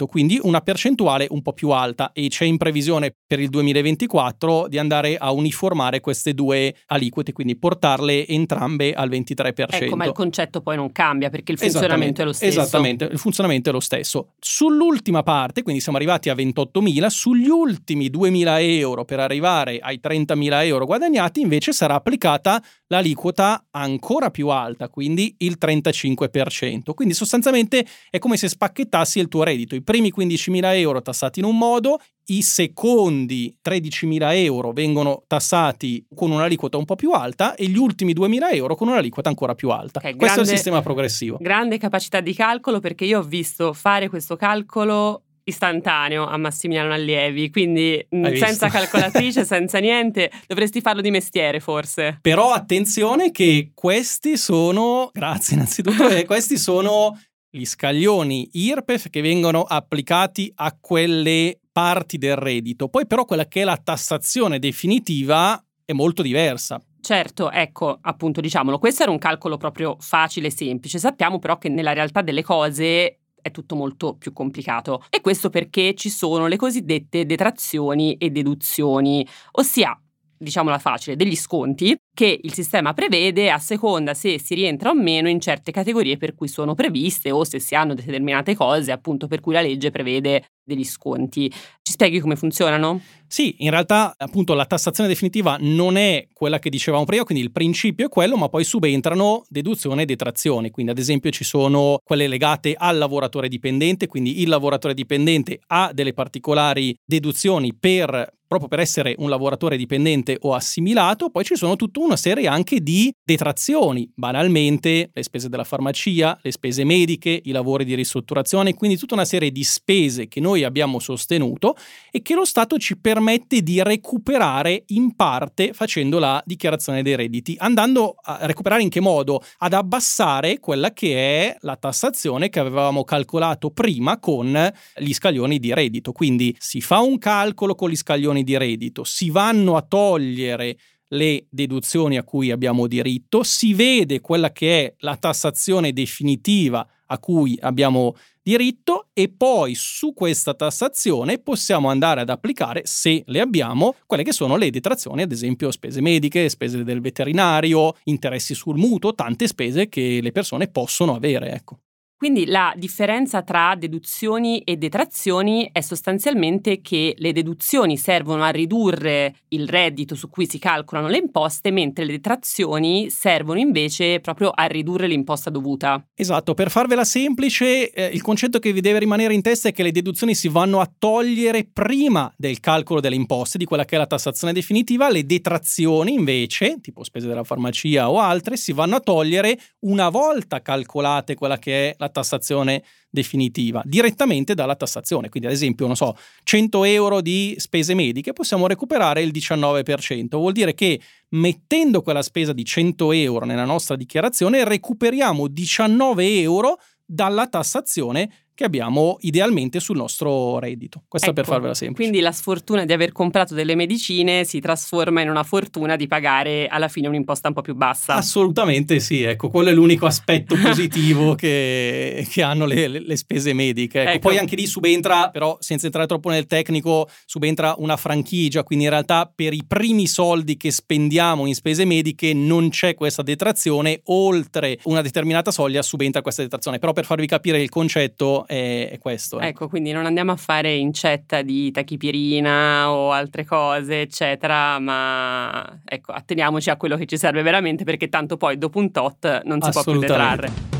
quindi 0.06 0.38
una 0.42 0.60
percentuale 0.60 1.26
un 1.30 1.40
po' 1.40 1.52
più 1.54 1.70
alta 1.70 2.12
e 2.12 2.28
c'è 2.28 2.44
in 2.44 2.58
previsione 2.58 3.14
per 3.26 3.40
il 3.40 3.48
2024 3.48 4.68
di 4.68 4.78
andare 4.78 5.16
a 5.16 5.32
uniformare 5.32 6.00
queste 6.00 6.34
due 6.34 6.74
aliquote, 6.86 7.32
quindi 7.32 7.56
portarle 7.56 8.26
entrambe 8.26 8.92
al 8.92 9.08
23%. 9.08 9.82
Ecco, 9.82 9.96
ma 9.96 10.04
il 10.04 10.12
concetto 10.12 10.60
poi 10.60 10.76
non 10.76 10.92
cambia 10.92 11.30
perché 11.30 11.52
il 11.52 11.58
funzionamento 11.58 12.20
è 12.20 12.24
lo 12.24 12.32
stesso. 12.32 12.60
Esattamente, 12.60 13.04
il 13.04 13.18
funzionamento 13.18 13.70
è 13.70 13.72
lo 13.72 13.80
stesso. 13.80 14.32
Sull'ultima 14.38 15.22
parte, 15.22 15.62
quindi 15.62 15.80
siamo 15.80 15.96
arrivati 15.96 16.28
a 16.28 16.34
28.000, 16.34 17.06
sugli 17.06 17.48
ultimi 17.48 18.10
2.000 18.10 18.56
euro 18.60 19.04
per 19.04 19.20
arrivare 19.20 19.78
ai 19.78 20.00
30.000 20.02 20.64
euro 20.64 20.84
guadagnati 20.84 21.40
invece 21.40 21.72
sarà 21.72 21.94
applicata 21.94 22.62
l'aliquota 22.88 23.64
ancora 23.70 24.30
più 24.30 24.48
alta, 24.48 24.88
quindi 24.88 25.34
il 25.38 25.56
35%. 25.58 26.92
Quindi 26.92 27.14
sostanzialmente 27.14 27.86
è 28.10 28.18
come 28.18 28.36
se 28.36 28.48
spacchettassi 28.48 29.18
il 29.18 29.28
tuo 29.30 29.42
reddito. 29.42 29.74
I 29.74 29.82
primi 29.82 30.12
15.000 30.14 30.76
euro 30.76 31.00
tassati 31.00 31.38
in 31.38 31.46
un 31.46 31.56
modo, 31.56 31.98
i 32.26 32.42
secondi 32.42 33.56
13.000 33.66 34.34
euro 34.34 34.72
vengono 34.72 35.22
tassati 35.26 36.04
con 36.14 36.30
un'aliquota 36.30 36.76
un 36.76 36.84
po' 36.84 36.96
più 36.96 37.12
alta 37.12 37.54
e 37.54 37.66
gli 37.66 37.78
ultimi 37.78 38.12
2.000 38.12 38.54
euro 38.54 38.76
con 38.76 38.88
un'aliquota 38.88 39.30
ancora 39.30 39.54
più 39.54 39.70
alta. 39.70 40.00
Okay, 40.00 40.16
questo 40.16 40.34
grande, 40.34 40.50
è 40.50 40.52
il 40.52 40.58
sistema 40.58 40.82
progressivo. 40.82 41.38
Grande 41.40 41.78
capacità 41.78 42.20
di 42.20 42.34
calcolo 42.34 42.80
perché 42.80 43.06
io 43.06 43.20
ho 43.20 43.22
visto 43.22 43.72
fare 43.72 44.10
questo 44.10 44.36
calcolo 44.36 45.22
istantaneo 45.50 46.26
a 46.26 46.36
Massimiliano 46.36 46.92
Allievi, 46.92 47.50
quindi 47.50 48.06
mm, 48.14 48.34
senza 48.34 48.68
calcolatrice, 48.68 49.44
senza 49.44 49.78
niente, 49.78 50.30
dovresti 50.46 50.80
farlo 50.80 51.00
di 51.00 51.10
mestiere 51.10 51.60
forse. 51.60 52.18
Però 52.20 52.52
attenzione 52.52 53.30
che 53.30 53.72
questi 53.74 54.36
sono, 54.36 55.10
grazie 55.12 55.56
innanzitutto, 55.56 56.08
eh, 56.08 56.24
questi 56.24 56.56
sono 56.56 57.18
gli 57.50 57.64
scaglioni 57.64 58.48
IRPEF 58.52 59.10
che 59.10 59.20
vengono 59.20 59.62
applicati 59.62 60.52
a 60.54 60.76
quelle 60.80 61.58
parti 61.72 62.16
del 62.16 62.36
reddito. 62.36 62.88
Poi 62.88 63.06
però 63.06 63.24
quella 63.24 63.46
che 63.46 63.62
è 63.62 63.64
la 63.64 63.76
tassazione 63.76 64.58
definitiva 64.58 65.62
è 65.84 65.92
molto 65.92 66.22
diversa. 66.22 66.80
Certo, 67.00 67.50
ecco, 67.50 67.98
appunto, 68.00 68.40
diciamolo, 68.40 68.78
questo 68.78 69.02
era 69.02 69.10
un 69.10 69.18
calcolo 69.18 69.56
proprio 69.56 69.96
facile 69.98 70.48
e 70.48 70.52
semplice. 70.52 70.98
Sappiamo 70.98 71.38
però 71.38 71.58
che 71.58 71.68
nella 71.68 71.92
realtà 71.92 72.22
delle 72.22 72.42
cose 72.42 73.18
è 73.42 73.50
tutto 73.50 73.74
molto 73.74 74.14
più 74.14 74.32
complicato. 74.32 75.04
E 75.10 75.20
questo 75.20 75.50
perché 75.50 75.94
ci 75.94 76.10
sono 76.10 76.46
le 76.46 76.56
cosiddette 76.56 77.26
detrazioni 77.26 78.14
e 78.14 78.30
deduzioni, 78.30 79.26
ossia 79.52 79.99
diciamola 80.40 80.78
facile, 80.78 81.16
degli 81.16 81.36
sconti 81.36 81.94
che 82.14 82.38
il 82.42 82.54
sistema 82.54 82.94
prevede 82.94 83.50
a 83.50 83.58
seconda 83.58 84.14
se 84.14 84.40
si 84.40 84.54
rientra 84.54 84.90
o 84.90 84.94
meno 84.94 85.28
in 85.28 85.38
certe 85.38 85.70
categorie 85.70 86.16
per 86.16 86.34
cui 86.34 86.48
sono 86.48 86.74
previste 86.74 87.30
o 87.30 87.44
se 87.44 87.60
si 87.60 87.74
hanno 87.74 87.94
determinate 87.94 88.54
cose 88.54 88.90
appunto 88.90 89.26
per 89.26 89.40
cui 89.40 89.52
la 89.52 89.60
legge 89.60 89.90
prevede 89.90 90.44
degli 90.64 90.84
sconti. 90.84 91.50
Ci 91.50 91.92
spieghi 91.92 92.20
come 92.20 92.36
funzionano? 92.36 93.00
Sì, 93.26 93.56
in 93.58 93.70
realtà 93.70 94.14
appunto 94.16 94.54
la 94.54 94.64
tassazione 94.64 95.08
definitiva 95.08 95.56
non 95.60 95.96
è 95.96 96.26
quella 96.32 96.58
che 96.58 96.70
dicevamo 96.70 97.04
prima, 97.04 97.24
quindi 97.24 97.44
il 97.44 97.52
principio 97.52 98.06
è 98.06 98.08
quello, 98.08 98.36
ma 98.36 98.48
poi 98.48 98.64
subentrano 98.64 99.44
deduzioni 99.48 100.02
e 100.02 100.06
detrazioni. 100.06 100.70
Quindi 100.70 100.92
ad 100.92 100.98
esempio 100.98 101.30
ci 101.30 101.44
sono 101.44 101.98
quelle 102.02 102.26
legate 102.28 102.74
al 102.76 102.98
lavoratore 102.98 103.48
dipendente, 103.48 104.06
quindi 104.06 104.40
il 104.40 104.48
lavoratore 104.48 104.94
dipendente 104.94 105.60
ha 105.68 105.90
delle 105.92 106.12
particolari 106.12 106.94
deduzioni 107.04 107.74
per 107.74 108.38
proprio 108.50 108.68
per 108.68 108.80
essere 108.80 109.14
un 109.18 109.28
lavoratore 109.28 109.76
dipendente 109.76 110.36
o 110.40 110.54
assimilato, 110.54 111.30
poi 111.30 111.44
ci 111.44 111.54
sono 111.54 111.76
tutta 111.76 112.00
una 112.00 112.16
serie 112.16 112.48
anche 112.48 112.80
di 112.80 113.14
detrazioni, 113.22 114.10
banalmente 114.12 115.10
le 115.12 115.22
spese 115.22 115.48
della 115.48 115.62
farmacia, 115.62 116.36
le 116.42 116.50
spese 116.50 116.82
mediche, 116.82 117.40
i 117.44 117.52
lavori 117.52 117.84
di 117.84 117.94
ristrutturazione, 117.94 118.74
quindi 118.74 118.96
tutta 118.96 119.14
una 119.14 119.24
serie 119.24 119.52
di 119.52 119.62
spese 119.62 120.26
che 120.26 120.40
noi 120.40 120.64
abbiamo 120.64 120.98
sostenuto 120.98 121.76
e 122.10 122.22
che 122.22 122.34
lo 122.34 122.44
Stato 122.44 122.76
ci 122.76 122.98
permette 122.98 123.62
di 123.62 123.80
recuperare 123.84 124.82
in 124.88 125.14
parte 125.14 125.72
facendo 125.72 126.18
la 126.18 126.42
dichiarazione 126.44 127.02
dei 127.02 127.14
redditi, 127.14 127.54
andando 127.56 128.16
a 128.20 128.46
recuperare 128.46 128.82
in 128.82 128.88
che 128.88 128.98
modo? 128.98 129.44
Ad 129.58 129.74
abbassare 129.74 130.58
quella 130.58 130.92
che 130.92 131.14
è 131.14 131.56
la 131.60 131.76
tassazione 131.76 132.48
che 132.48 132.58
avevamo 132.58 133.04
calcolato 133.04 133.70
prima 133.70 134.18
con 134.18 134.72
gli 134.96 135.12
scaglioni 135.12 135.60
di 135.60 135.72
reddito. 135.72 136.10
Quindi 136.10 136.52
si 136.58 136.80
fa 136.80 136.98
un 136.98 137.16
calcolo 137.18 137.76
con 137.76 137.90
gli 137.90 137.96
scaglioni 137.96 138.38
deduzioni 138.40 138.44
di 138.44 138.56
reddito, 138.56 139.04
si 139.04 139.30
vanno 139.30 139.76
a 139.76 139.82
togliere 139.82 140.76
le 141.12 141.46
deduzioni 141.50 142.16
a 142.16 142.22
cui 142.22 142.50
abbiamo 142.50 142.86
diritto, 142.86 143.42
si 143.42 143.74
vede 143.74 144.20
quella 144.20 144.52
che 144.52 144.84
è 144.84 144.94
la 144.98 145.16
tassazione 145.16 145.92
definitiva 145.92 146.86
a 147.06 147.18
cui 147.18 147.58
abbiamo 147.60 148.14
diritto 148.40 149.08
e 149.12 149.28
poi 149.28 149.74
su 149.74 150.14
questa 150.14 150.54
tassazione 150.54 151.38
possiamo 151.38 151.88
andare 151.90 152.20
ad 152.20 152.28
applicare, 152.28 152.82
se 152.84 153.24
le 153.26 153.40
abbiamo, 153.40 153.96
quelle 154.06 154.22
che 154.22 154.32
sono 154.32 154.56
le 154.56 154.70
detrazioni, 154.70 155.22
ad 155.22 155.32
esempio 155.32 155.72
spese 155.72 156.00
mediche, 156.00 156.48
spese 156.48 156.84
del 156.84 157.00
veterinario, 157.00 157.96
interessi 158.04 158.54
sul 158.54 158.78
mutuo, 158.78 159.14
tante 159.14 159.48
spese 159.48 159.88
che 159.88 160.20
le 160.22 160.30
persone 160.30 160.68
possono 160.68 161.16
avere. 161.16 161.50
Ecco. 161.50 161.80
Quindi 162.20 162.44
la 162.44 162.74
differenza 162.76 163.40
tra 163.40 163.74
deduzioni 163.78 164.58
e 164.58 164.76
detrazioni 164.76 165.70
è 165.72 165.80
sostanzialmente 165.80 166.82
che 166.82 167.14
le 167.16 167.32
deduzioni 167.32 167.96
servono 167.96 168.42
a 168.42 168.50
ridurre 168.50 169.36
il 169.48 169.66
reddito 169.66 170.14
su 170.14 170.28
cui 170.28 170.46
si 170.46 170.58
calcolano 170.58 171.08
le 171.08 171.16
imposte, 171.16 171.70
mentre 171.70 172.04
le 172.04 172.12
detrazioni 172.12 173.08
servono 173.08 173.58
invece 173.58 174.20
proprio 174.20 174.50
a 174.50 174.66
ridurre 174.66 175.06
l'imposta 175.06 175.48
dovuta. 175.48 176.06
Esatto, 176.14 176.52
per 176.52 176.70
farvela 176.70 177.04
semplice, 177.04 177.90
eh, 177.90 178.10
il 178.12 178.20
concetto 178.20 178.58
che 178.58 178.74
vi 178.74 178.82
deve 178.82 178.98
rimanere 178.98 179.32
in 179.32 179.40
testa 179.40 179.70
è 179.70 179.72
che 179.72 179.82
le 179.82 179.90
deduzioni 179.90 180.34
si 180.34 180.48
vanno 180.48 180.80
a 180.80 180.92
togliere 180.98 181.70
prima 181.72 182.30
del 182.36 182.60
calcolo 182.60 183.00
delle 183.00 183.16
imposte, 183.16 183.56
di 183.56 183.64
quella 183.64 183.86
che 183.86 183.94
è 183.94 183.98
la 183.98 184.06
tassazione 184.06 184.52
definitiva, 184.52 185.08
le 185.08 185.24
detrazioni 185.24 186.12
invece, 186.12 186.80
tipo 186.82 187.02
spese 187.02 187.28
della 187.28 187.44
farmacia 187.44 188.10
o 188.10 188.18
altre, 188.18 188.58
si 188.58 188.74
vanno 188.74 188.96
a 188.96 189.00
togliere 189.00 189.58
una 189.86 190.10
volta 190.10 190.60
calcolate 190.60 191.34
quella 191.34 191.58
che 191.58 191.88
è 191.88 191.94
la 191.96 192.08
tassazione 192.10 192.82
definitiva 193.08 193.82
direttamente 193.84 194.54
dalla 194.54 194.76
tassazione. 194.76 195.28
Quindi, 195.28 195.48
ad 195.48 195.54
esempio, 195.54 195.86
non 195.86 195.96
so, 195.96 196.16
100 196.44 196.84
euro 196.84 197.20
di 197.20 197.54
spese 197.58 197.94
mediche 197.94 198.32
possiamo 198.32 198.66
recuperare 198.66 199.22
il 199.22 199.30
19%. 199.32 200.28
Vuol 200.30 200.52
dire 200.52 200.74
che 200.74 201.00
mettendo 201.30 202.02
quella 202.02 202.22
spesa 202.22 202.52
di 202.52 202.64
100 202.64 203.12
euro 203.12 203.44
nella 203.44 203.64
nostra 203.64 203.96
dichiarazione 203.96 204.64
recuperiamo 204.64 205.48
19 205.48 206.40
euro 206.40 206.78
dalla 207.04 207.48
tassazione 207.48 208.30
che 208.60 208.66
abbiamo 208.66 209.16
idealmente 209.20 209.80
sul 209.80 209.96
nostro 209.96 210.58
reddito. 210.58 211.04
Questo 211.08 211.30
ecco, 211.30 211.36
per 211.36 211.46
farvela 211.46 211.72
semplice. 211.72 212.02
Quindi 212.02 212.22
la 212.22 212.30
sfortuna 212.30 212.84
di 212.84 212.92
aver 212.92 213.10
comprato 213.10 213.54
delle 213.54 213.74
medicine 213.74 214.44
si 214.44 214.60
trasforma 214.60 215.22
in 215.22 215.30
una 215.30 215.44
fortuna 215.44 215.96
di 215.96 216.06
pagare 216.06 216.66
alla 216.66 216.88
fine 216.88 217.08
un'imposta 217.08 217.48
un 217.48 217.54
po' 217.54 217.62
più 217.62 217.74
bassa. 217.74 218.16
Assolutamente 218.16 219.00
sì, 219.00 219.22
ecco, 219.22 219.48
quello 219.48 219.70
è 219.70 219.72
l'unico 219.72 220.04
aspetto 220.04 220.56
positivo 220.60 221.34
che, 221.36 222.26
che, 222.30 222.42
hanno 222.42 222.66
le, 222.66 222.88
le, 222.88 223.16
spese 223.16 223.54
mediche. 223.54 224.02
Ecco, 224.02 224.10
ecco. 224.10 224.28
Poi 224.28 224.36
anche 224.36 224.56
lì 224.56 224.66
subentra, 224.66 225.30
però 225.30 225.56
senza 225.58 225.86
entrare 225.86 226.06
troppo 226.06 226.28
nel 226.28 226.46
tecnico, 226.46 227.08
subentra 227.24 227.74
una 227.78 227.96
franchigia, 227.96 228.62
quindi 228.62 228.84
in 228.84 228.90
realtà 228.90 229.32
per 229.34 229.54
i 229.54 229.64
primi 229.66 230.06
soldi 230.06 230.58
che 230.58 230.70
spendiamo 230.70 231.46
in 231.46 231.54
spese 231.54 231.86
mediche 231.86 232.34
non 232.34 232.68
c'è 232.68 232.94
questa 232.94 233.22
detrazione, 233.22 234.02
oltre 234.04 234.78
una 234.82 235.00
determinata 235.00 235.50
soglia 235.50 235.80
subentra 235.80 236.20
questa 236.20 236.42
detrazione. 236.42 236.78
Però 236.78 236.92
per 236.92 237.06
farvi 237.06 237.26
capire 237.26 237.62
il 237.62 237.70
concetto 237.70 238.48
è, 238.50 238.88
è 238.90 238.98
questo. 238.98 239.36
Ecco. 239.36 239.46
ecco, 239.46 239.68
quindi 239.68 239.92
non 239.92 240.06
andiamo 240.06 240.32
a 240.32 240.36
fare 240.36 240.74
incetta 240.74 241.42
di 241.42 241.70
tachipirina 241.70 242.90
o 242.90 243.12
altre 243.12 243.44
cose, 243.44 244.00
eccetera, 244.00 244.78
ma 244.80 245.80
ecco, 245.84 246.10
atteniamoci 246.10 246.68
a 246.68 246.76
quello 246.76 246.96
che 246.96 247.06
ci 247.06 247.16
serve 247.16 247.42
veramente 247.42 247.84
perché 247.84 248.08
tanto 248.08 248.36
poi 248.36 248.58
dopo 248.58 248.80
un 248.80 248.90
tot 248.90 249.42
non 249.44 249.62
si 249.62 249.70
può 249.70 249.84
più 249.84 250.00
detrarre. 250.00 250.79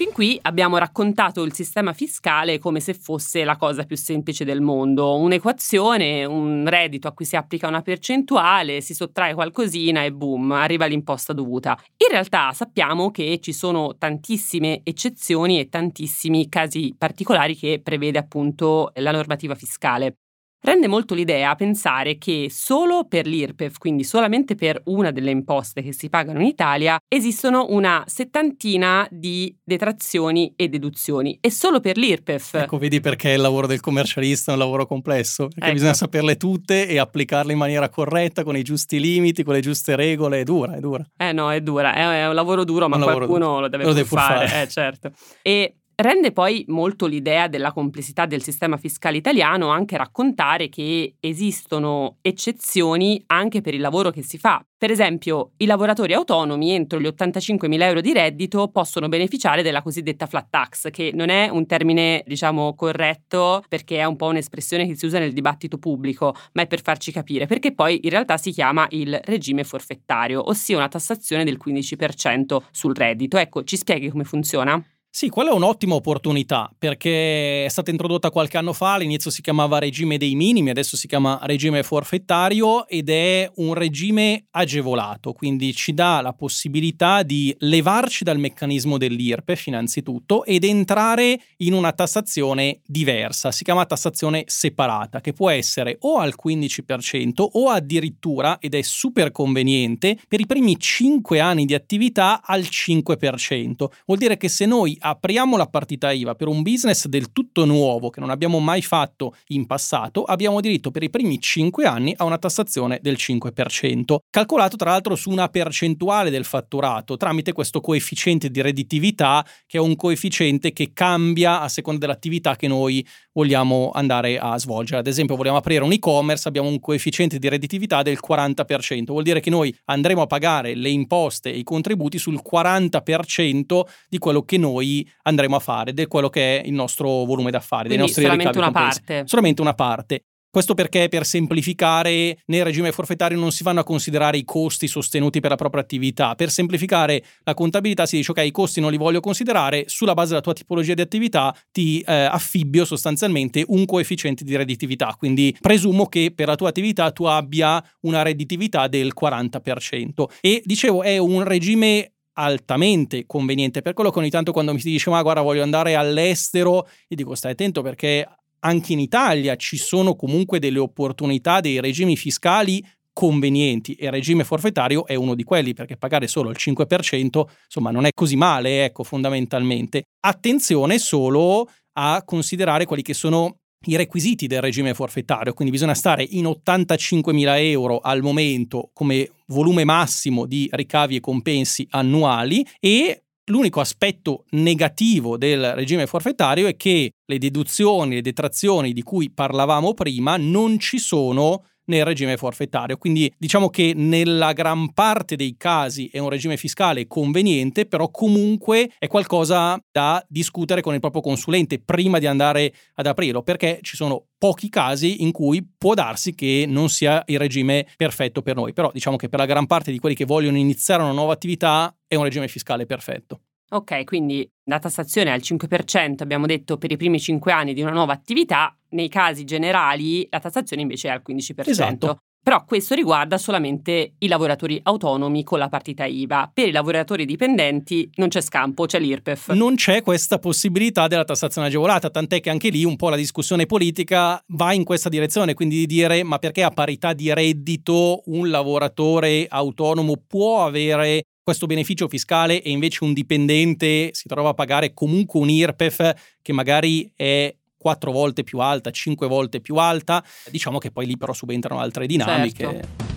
Fin 0.00 0.12
qui 0.12 0.38
abbiamo 0.40 0.78
raccontato 0.78 1.42
il 1.42 1.52
sistema 1.52 1.92
fiscale 1.92 2.58
come 2.58 2.80
se 2.80 2.94
fosse 2.94 3.44
la 3.44 3.58
cosa 3.58 3.84
più 3.84 3.98
semplice 3.98 4.46
del 4.46 4.62
mondo, 4.62 5.18
un'equazione, 5.18 6.24
un 6.24 6.66
reddito 6.66 7.06
a 7.06 7.12
cui 7.12 7.26
si 7.26 7.36
applica 7.36 7.68
una 7.68 7.82
percentuale, 7.82 8.80
si 8.80 8.94
sottrae 8.94 9.34
qualcosina 9.34 10.02
e 10.02 10.10
boom, 10.10 10.52
arriva 10.52 10.86
l'imposta 10.86 11.34
dovuta. 11.34 11.78
In 11.98 12.08
realtà 12.12 12.50
sappiamo 12.54 13.10
che 13.10 13.40
ci 13.42 13.52
sono 13.52 13.94
tantissime 13.98 14.80
eccezioni 14.84 15.60
e 15.60 15.68
tantissimi 15.68 16.48
casi 16.48 16.94
particolari 16.96 17.54
che 17.54 17.82
prevede 17.84 18.18
appunto 18.18 18.92
la 18.94 19.10
normativa 19.10 19.54
fiscale. 19.54 20.14
Rende 20.62 20.88
molto 20.88 21.14
l'idea 21.14 21.54
pensare 21.54 22.18
che 22.18 22.48
solo 22.50 23.06
per 23.08 23.26
l'IRPEF, 23.26 23.78
quindi 23.78 24.04
solamente 24.04 24.56
per 24.56 24.82
una 24.84 25.10
delle 25.10 25.30
imposte 25.30 25.80
che 25.80 25.94
si 25.94 26.10
pagano 26.10 26.40
in 26.40 26.46
Italia, 26.46 26.98
esistono 27.08 27.68
una 27.70 28.04
settantina 28.06 29.08
di 29.10 29.56
detrazioni 29.64 30.52
e 30.56 30.68
deduzioni 30.68 31.38
e 31.40 31.50
solo 31.50 31.80
per 31.80 31.96
l'IRPEF. 31.96 32.54
Ecco, 32.56 32.76
vedi 32.76 33.00
perché 33.00 33.30
il 33.30 33.40
lavoro 33.40 33.66
del 33.66 33.80
commercialista 33.80 34.50
è 34.50 34.54
un 34.54 34.60
lavoro 34.60 34.84
complesso, 34.84 35.44
perché 35.44 35.64
ecco. 35.64 35.72
bisogna 35.72 35.94
saperle 35.94 36.36
tutte 36.36 36.86
e 36.86 36.98
applicarle 36.98 37.52
in 37.52 37.58
maniera 37.58 37.88
corretta, 37.88 38.44
con 38.44 38.54
i 38.54 38.62
giusti 38.62 39.00
limiti, 39.00 39.42
con 39.42 39.54
le 39.54 39.60
giuste 39.60 39.96
regole, 39.96 40.40
è 40.40 40.44
dura, 40.44 40.76
è 40.76 40.80
dura. 40.80 41.02
Eh 41.16 41.32
no, 41.32 41.50
è 41.50 41.62
dura, 41.62 41.94
è, 41.94 42.26
un 42.26 42.34
lavoro 42.34 42.64
duro, 42.64 42.86
ma 42.86 42.98
qualcuno 42.98 43.46
duro. 43.46 43.60
lo 43.60 43.68
deve, 43.68 43.84
lo 43.84 43.92
deve 43.94 44.06
fare. 44.06 44.46
fare. 44.46 44.62
Eh 44.62 44.68
certo. 44.68 45.10
E 45.40 45.76
Rende 46.00 46.32
poi 46.32 46.64
molto 46.68 47.04
l'idea 47.04 47.46
della 47.46 47.72
complessità 47.72 48.24
del 48.24 48.42
sistema 48.42 48.78
fiscale 48.78 49.18
italiano 49.18 49.68
anche 49.68 49.98
raccontare 49.98 50.70
che 50.70 51.16
esistono 51.20 52.16
eccezioni 52.22 53.22
anche 53.26 53.60
per 53.60 53.74
il 53.74 53.82
lavoro 53.82 54.08
che 54.08 54.22
si 54.22 54.38
fa. 54.38 54.64
Per 54.78 54.90
esempio, 54.90 55.50
i 55.58 55.66
lavoratori 55.66 56.14
autonomi 56.14 56.70
entro 56.70 56.98
gli 56.98 57.04
85.000 57.04 57.82
euro 57.82 58.00
di 58.00 58.14
reddito 58.14 58.68
possono 58.68 59.08
beneficiare 59.08 59.60
della 59.60 59.82
cosiddetta 59.82 60.24
flat 60.24 60.46
tax, 60.48 60.90
che 60.90 61.10
non 61.12 61.28
è 61.28 61.50
un 61.50 61.66
termine, 61.66 62.24
diciamo, 62.26 62.74
corretto 62.74 63.62
perché 63.68 63.98
è 63.98 64.04
un 64.04 64.16
po' 64.16 64.28
un'espressione 64.28 64.86
che 64.86 64.96
si 64.96 65.04
usa 65.04 65.18
nel 65.18 65.34
dibattito 65.34 65.76
pubblico, 65.76 66.34
ma 66.52 66.62
è 66.62 66.66
per 66.66 66.80
farci 66.80 67.12
capire, 67.12 67.44
perché 67.44 67.74
poi 67.74 68.00
in 68.04 68.08
realtà 68.08 68.38
si 68.38 68.52
chiama 68.52 68.86
il 68.92 69.20
regime 69.24 69.64
forfettario, 69.64 70.48
ossia 70.48 70.78
una 70.78 70.88
tassazione 70.88 71.44
del 71.44 71.58
15% 71.62 72.56
sul 72.70 72.94
reddito. 72.94 73.36
Ecco, 73.36 73.64
ci 73.64 73.76
spieghi 73.76 74.08
come 74.08 74.24
funziona? 74.24 74.82
Sì, 75.12 75.28
quella 75.28 75.50
è 75.50 75.54
un'ottima 75.54 75.96
opportunità 75.96 76.72
perché 76.78 77.64
è 77.64 77.68
stata 77.68 77.90
introdotta 77.90 78.30
qualche 78.30 78.58
anno 78.58 78.72
fa, 78.72 78.92
all'inizio 78.92 79.28
si 79.32 79.42
chiamava 79.42 79.80
regime 79.80 80.18
dei 80.18 80.36
minimi, 80.36 80.70
adesso 80.70 80.96
si 80.96 81.08
chiama 81.08 81.40
regime 81.42 81.82
forfettario 81.82 82.86
ed 82.86 83.10
è 83.10 83.50
un 83.56 83.74
regime 83.74 84.44
agevolato, 84.52 85.32
quindi 85.32 85.74
ci 85.74 85.94
dà 85.94 86.20
la 86.20 86.32
possibilità 86.32 87.24
di 87.24 87.52
levarci 87.58 88.22
dal 88.22 88.38
meccanismo 88.38 88.98
dell'IRPEF 88.98 89.66
innanzitutto 89.66 90.44
ed 90.44 90.62
entrare 90.62 91.40
in 91.56 91.72
una 91.72 91.90
tassazione 91.90 92.78
diversa, 92.86 93.50
si 93.50 93.64
chiama 93.64 93.86
tassazione 93.86 94.44
separata, 94.46 95.20
che 95.20 95.32
può 95.32 95.50
essere 95.50 95.96
o 96.02 96.18
al 96.18 96.34
15% 96.40 97.48
o 97.50 97.68
addirittura, 97.68 98.58
ed 98.60 98.76
è 98.76 98.82
super 98.82 99.32
conveniente, 99.32 100.16
per 100.28 100.38
i 100.38 100.46
primi 100.46 100.78
5 100.78 101.40
anni 101.40 101.64
di 101.64 101.74
attività 101.74 102.42
al 102.44 102.62
5%. 102.62 103.90
Vuol 104.06 104.18
dire 104.18 104.36
che 104.36 104.48
se 104.48 104.66
noi 104.66 104.98
apriamo 105.00 105.56
la 105.56 105.66
partita 105.66 106.12
IVA 106.12 106.34
per 106.34 106.48
un 106.48 106.62
business 106.62 107.06
del 107.06 107.32
tutto 107.32 107.64
nuovo 107.64 108.10
che 108.10 108.20
non 108.20 108.30
abbiamo 108.30 108.58
mai 108.58 108.82
fatto 108.82 109.34
in 109.48 109.66
passato, 109.66 110.24
abbiamo 110.24 110.60
diritto 110.60 110.90
per 110.90 111.02
i 111.02 111.10
primi 111.10 111.40
5 111.40 111.84
anni 111.86 112.14
a 112.16 112.24
una 112.24 112.38
tassazione 112.38 112.98
del 113.02 113.16
5%, 113.18 114.16
calcolato 114.30 114.76
tra 114.76 114.90
l'altro 114.90 115.16
su 115.16 115.30
una 115.30 115.48
percentuale 115.48 116.30
del 116.30 116.44
fatturato 116.44 117.16
tramite 117.16 117.52
questo 117.52 117.80
coefficiente 117.80 118.50
di 118.50 118.60
redditività 118.60 119.44
che 119.66 119.78
è 119.78 119.80
un 119.80 119.96
coefficiente 119.96 120.72
che 120.72 120.92
cambia 120.92 121.60
a 121.60 121.68
seconda 121.68 122.00
dell'attività 122.00 122.56
che 122.56 122.68
noi 122.68 123.06
vogliamo 123.32 123.90
andare 123.92 124.38
a 124.38 124.58
svolgere. 124.58 124.98
Ad 125.00 125.06
esempio, 125.06 125.36
vogliamo 125.36 125.56
aprire 125.56 125.84
un 125.84 125.92
e-commerce, 125.92 126.48
abbiamo 126.48 126.68
un 126.68 126.80
coefficiente 126.80 127.38
di 127.38 127.48
redditività 127.48 128.02
del 128.02 128.18
40%, 128.26 129.04
vuol 129.04 129.22
dire 129.22 129.40
che 129.40 129.50
noi 129.50 129.74
andremo 129.86 130.22
a 130.22 130.26
pagare 130.26 130.74
le 130.74 130.88
imposte 130.90 131.52
e 131.52 131.58
i 131.58 131.62
contributi 131.62 132.18
sul 132.18 132.40
40% 132.42 133.80
di 134.08 134.18
quello 134.18 134.42
che 134.42 134.58
noi 134.58 135.08
andremo 135.22 135.56
a 135.56 135.60
fare, 135.60 135.92
di 135.92 136.06
quello 136.06 136.28
che 136.28 136.60
è 136.60 136.66
il 136.66 136.72
nostro 136.72 137.24
volume 137.24 137.50
d'affari, 137.50 137.88
Quindi 137.88 137.96
dei 137.96 138.06
nostri 138.06 138.22
solamente 138.22 138.52
ricavi 138.52 138.66
una 138.66 138.76
complessi. 138.78 139.02
parte. 139.02 139.28
Solamente 139.28 139.60
una 139.62 139.74
parte. 139.74 140.24
Questo 140.50 140.74
perché 140.74 141.08
per 141.08 141.24
semplificare 141.24 142.38
nel 142.46 142.64
regime 142.64 142.90
forfettario 142.90 143.38
non 143.38 143.52
si 143.52 143.62
vanno 143.62 143.80
a 143.80 143.84
considerare 143.84 144.36
i 144.36 144.44
costi 144.44 144.88
sostenuti 144.88 145.38
per 145.38 145.50
la 145.50 145.56
propria 145.56 145.80
attività. 145.80 146.34
Per 146.34 146.50
semplificare 146.50 147.22
la 147.44 147.54
contabilità 147.54 148.04
si 148.04 148.16
dice 148.16 148.32
ok, 148.32 148.44
i 148.44 148.50
costi 148.50 148.80
non 148.80 148.90
li 148.90 148.96
voglio 148.96 149.20
considerare, 149.20 149.84
sulla 149.86 150.14
base 150.14 150.30
della 150.30 150.40
tua 150.40 150.52
tipologia 150.52 150.94
di 150.94 151.02
attività 151.02 151.54
ti 151.70 152.00
eh, 152.00 152.12
affibbio 152.12 152.84
sostanzialmente 152.84 153.64
un 153.68 153.84
coefficiente 153.84 154.42
di 154.42 154.56
redditività. 154.56 155.14
Quindi 155.16 155.56
presumo 155.60 156.06
che 156.06 156.32
per 156.34 156.48
la 156.48 156.56
tua 156.56 156.70
attività 156.70 157.12
tu 157.12 157.26
abbia 157.26 157.80
una 158.00 158.22
redditività 158.22 158.88
del 158.88 159.12
40%. 159.14 160.24
E 160.40 160.62
dicevo, 160.64 161.04
è 161.04 161.16
un 161.18 161.44
regime 161.44 162.10
altamente 162.32 163.24
conveniente 163.26 163.82
per 163.82 163.92
quello 163.92 164.10
che 164.10 164.18
ogni 164.18 164.30
tanto 164.30 164.52
quando 164.52 164.72
mi 164.72 164.80
si 164.80 164.88
dice 164.88 165.10
ma 165.10 165.20
guarda 165.20 165.42
voglio 165.42 165.62
andare 165.62 165.94
all'estero 165.96 166.88
io 167.08 167.16
dico 167.16 167.34
stai 167.34 167.52
attento 167.52 167.82
perché 167.82 168.26
anche 168.60 168.92
in 168.92 169.00
Italia 169.00 169.56
ci 169.56 169.76
sono 169.76 170.14
comunque 170.14 170.58
delle 170.58 170.78
opportunità, 170.78 171.60
dei 171.60 171.80
regimi 171.80 172.16
fiscali 172.16 172.84
convenienti 173.12 173.94
e 173.94 174.06
il 174.06 174.12
regime 174.12 174.44
forfettario 174.44 175.06
è 175.06 175.14
uno 175.14 175.34
di 175.34 175.42
quelli 175.42 175.74
perché 175.74 175.96
pagare 175.96 176.26
solo 176.26 176.50
il 176.50 176.56
5% 176.58 177.42
insomma 177.64 177.90
non 177.90 178.06
è 178.06 178.10
così 178.14 178.36
male 178.36 178.84
ecco 178.84 179.02
fondamentalmente. 179.02 180.04
Attenzione 180.20 180.98
solo 180.98 181.68
a 181.98 182.22
considerare 182.24 182.86
quelli 182.86 183.02
che 183.02 183.14
sono 183.14 183.56
i 183.86 183.96
requisiti 183.96 184.46
del 184.46 184.60
regime 184.60 184.92
forfettario, 184.92 185.54
quindi 185.54 185.72
bisogna 185.72 185.94
stare 185.94 186.22
in 186.22 186.44
85.000 186.44 187.58
euro 187.60 187.98
al 187.98 188.20
momento 188.20 188.90
come 188.92 189.30
volume 189.46 189.84
massimo 189.84 190.44
di 190.44 190.68
ricavi 190.70 191.16
e 191.16 191.20
compensi 191.20 191.86
annuali 191.90 192.66
e 192.78 193.24
L'unico 193.50 193.80
aspetto 193.80 194.44
negativo 194.50 195.36
del 195.36 195.74
regime 195.74 196.06
forfettario 196.06 196.68
è 196.68 196.76
che 196.76 197.10
le 197.24 197.38
deduzioni, 197.38 198.14
le 198.14 198.20
detrazioni 198.22 198.92
di 198.92 199.02
cui 199.02 199.30
parlavamo 199.32 199.92
prima 199.92 200.36
non 200.36 200.78
ci 200.78 200.98
sono 200.98 201.64
nel 201.90 202.04
regime 202.04 202.36
forfettario. 202.36 202.96
Quindi 202.96 203.30
diciamo 203.36 203.68
che 203.68 203.92
nella 203.94 204.52
gran 204.52 204.92
parte 204.94 205.36
dei 205.36 205.56
casi 205.58 206.08
è 206.10 206.18
un 206.18 206.30
regime 206.30 206.56
fiscale 206.56 207.06
conveniente, 207.06 207.84
però 207.84 208.10
comunque 208.10 208.90
è 208.98 209.08
qualcosa 209.08 209.78
da 209.90 210.24
discutere 210.28 210.80
con 210.80 210.94
il 210.94 211.00
proprio 211.00 211.20
consulente 211.20 211.80
prima 211.80 212.18
di 212.18 212.26
andare 212.26 212.72
ad 212.94 213.06
aprirlo, 213.06 213.42
perché 213.42 213.80
ci 213.82 213.96
sono 213.96 214.28
pochi 214.38 214.70
casi 214.70 215.22
in 215.22 215.32
cui 215.32 215.66
può 215.76 215.92
darsi 215.94 216.34
che 216.34 216.64
non 216.66 216.88
sia 216.88 217.22
il 217.26 217.38
regime 217.38 217.86
perfetto 217.96 218.40
per 218.40 218.56
noi. 218.56 218.72
Però 218.72 218.90
diciamo 218.92 219.16
che 219.16 219.28
per 219.28 219.40
la 219.40 219.46
gran 219.46 219.66
parte 219.66 219.90
di 219.90 219.98
quelli 219.98 220.14
che 220.14 220.24
vogliono 220.24 220.56
iniziare 220.56 221.02
una 221.02 221.12
nuova 221.12 221.32
attività 221.32 221.94
è 222.06 222.14
un 222.14 222.22
regime 222.22 222.48
fiscale 222.48 222.86
perfetto. 222.86 223.40
Ok, 223.72 224.04
quindi 224.04 224.48
la 224.64 224.78
tassazione 224.78 225.30
al 225.30 225.40
5% 225.40 226.22
abbiamo 226.22 226.46
detto 226.46 226.76
per 226.76 226.90
i 226.90 226.96
primi 226.96 227.20
5 227.20 227.52
anni 227.52 227.72
di 227.72 227.82
una 227.82 227.92
nuova 227.92 228.12
attività, 228.12 228.76
nei 228.90 229.08
casi 229.08 229.44
generali 229.44 230.26
la 230.28 230.40
tassazione 230.40 230.82
invece 230.82 231.08
è 231.08 231.12
al 231.12 231.22
15%. 231.26 231.68
Esatto. 231.68 232.18
Però 232.42 232.64
questo 232.64 232.94
riguarda 232.94 233.36
solamente 233.36 234.14
i 234.18 234.26
lavoratori 234.26 234.80
autonomi 234.82 235.44
con 235.44 235.58
la 235.58 235.68
partita 235.68 236.06
IVA. 236.06 236.50
Per 236.52 236.68
i 236.68 236.72
lavoratori 236.72 237.26
dipendenti 237.26 238.10
non 238.14 238.28
c'è 238.28 238.40
scampo, 238.40 238.86
c'è 238.86 238.98
l'IRPEF. 238.98 239.50
Non 239.50 239.74
c'è 239.74 240.00
questa 240.00 240.38
possibilità 240.38 241.06
della 241.06 241.24
tassazione 241.24 241.66
agevolata, 241.66 242.08
tant'è 242.08 242.40
che 242.40 242.48
anche 242.48 242.70
lì 242.70 242.82
un 242.82 242.96
po' 242.96 243.10
la 243.10 243.16
discussione 243.16 243.66
politica 243.66 244.42
va 244.48 244.72
in 244.72 244.84
questa 244.84 245.10
direzione, 245.10 245.52
quindi 245.52 245.76
di 245.76 245.86
dire 245.86 246.22
ma 246.22 246.38
perché 246.38 246.62
a 246.62 246.70
parità 246.70 247.12
di 247.12 247.32
reddito 247.32 248.22
un 248.24 248.48
lavoratore 248.48 249.46
autonomo 249.46 250.14
può 250.26 250.64
avere 250.64 251.24
questo 251.42 251.66
beneficio 251.66 252.08
fiscale 252.08 252.62
e 252.62 252.70
invece 252.70 253.04
un 253.04 253.12
dipendente 253.12 254.10
si 254.12 254.28
trova 254.28 254.50
a 254.50 254.54
pagare 254.54 254.94
comunque 254.94 255.40
un 255.40 255.48
IRPEF 255.48 256.12
che 256.42 256.52
magari 256.52 257.10
è 257.14 257.54
quattro 257.76 258.12
volte 258.12 258.44
più 258.44 258.58
alta, 258.58 258.90
cinque 258.90 259.26
volte 259.26 259.60
più 259.60 259.76
alta, 259.76 260.22
diciamo 260.50 260.78
che 260.78 260.90
poi 260.90 261.06
lì 261.06 261.16
però 261.16 261.32
subentrano 261.32 261.80
altre 261.80 262.06
dinamiche. 262.06 262.64
Certo. 262.64 263.08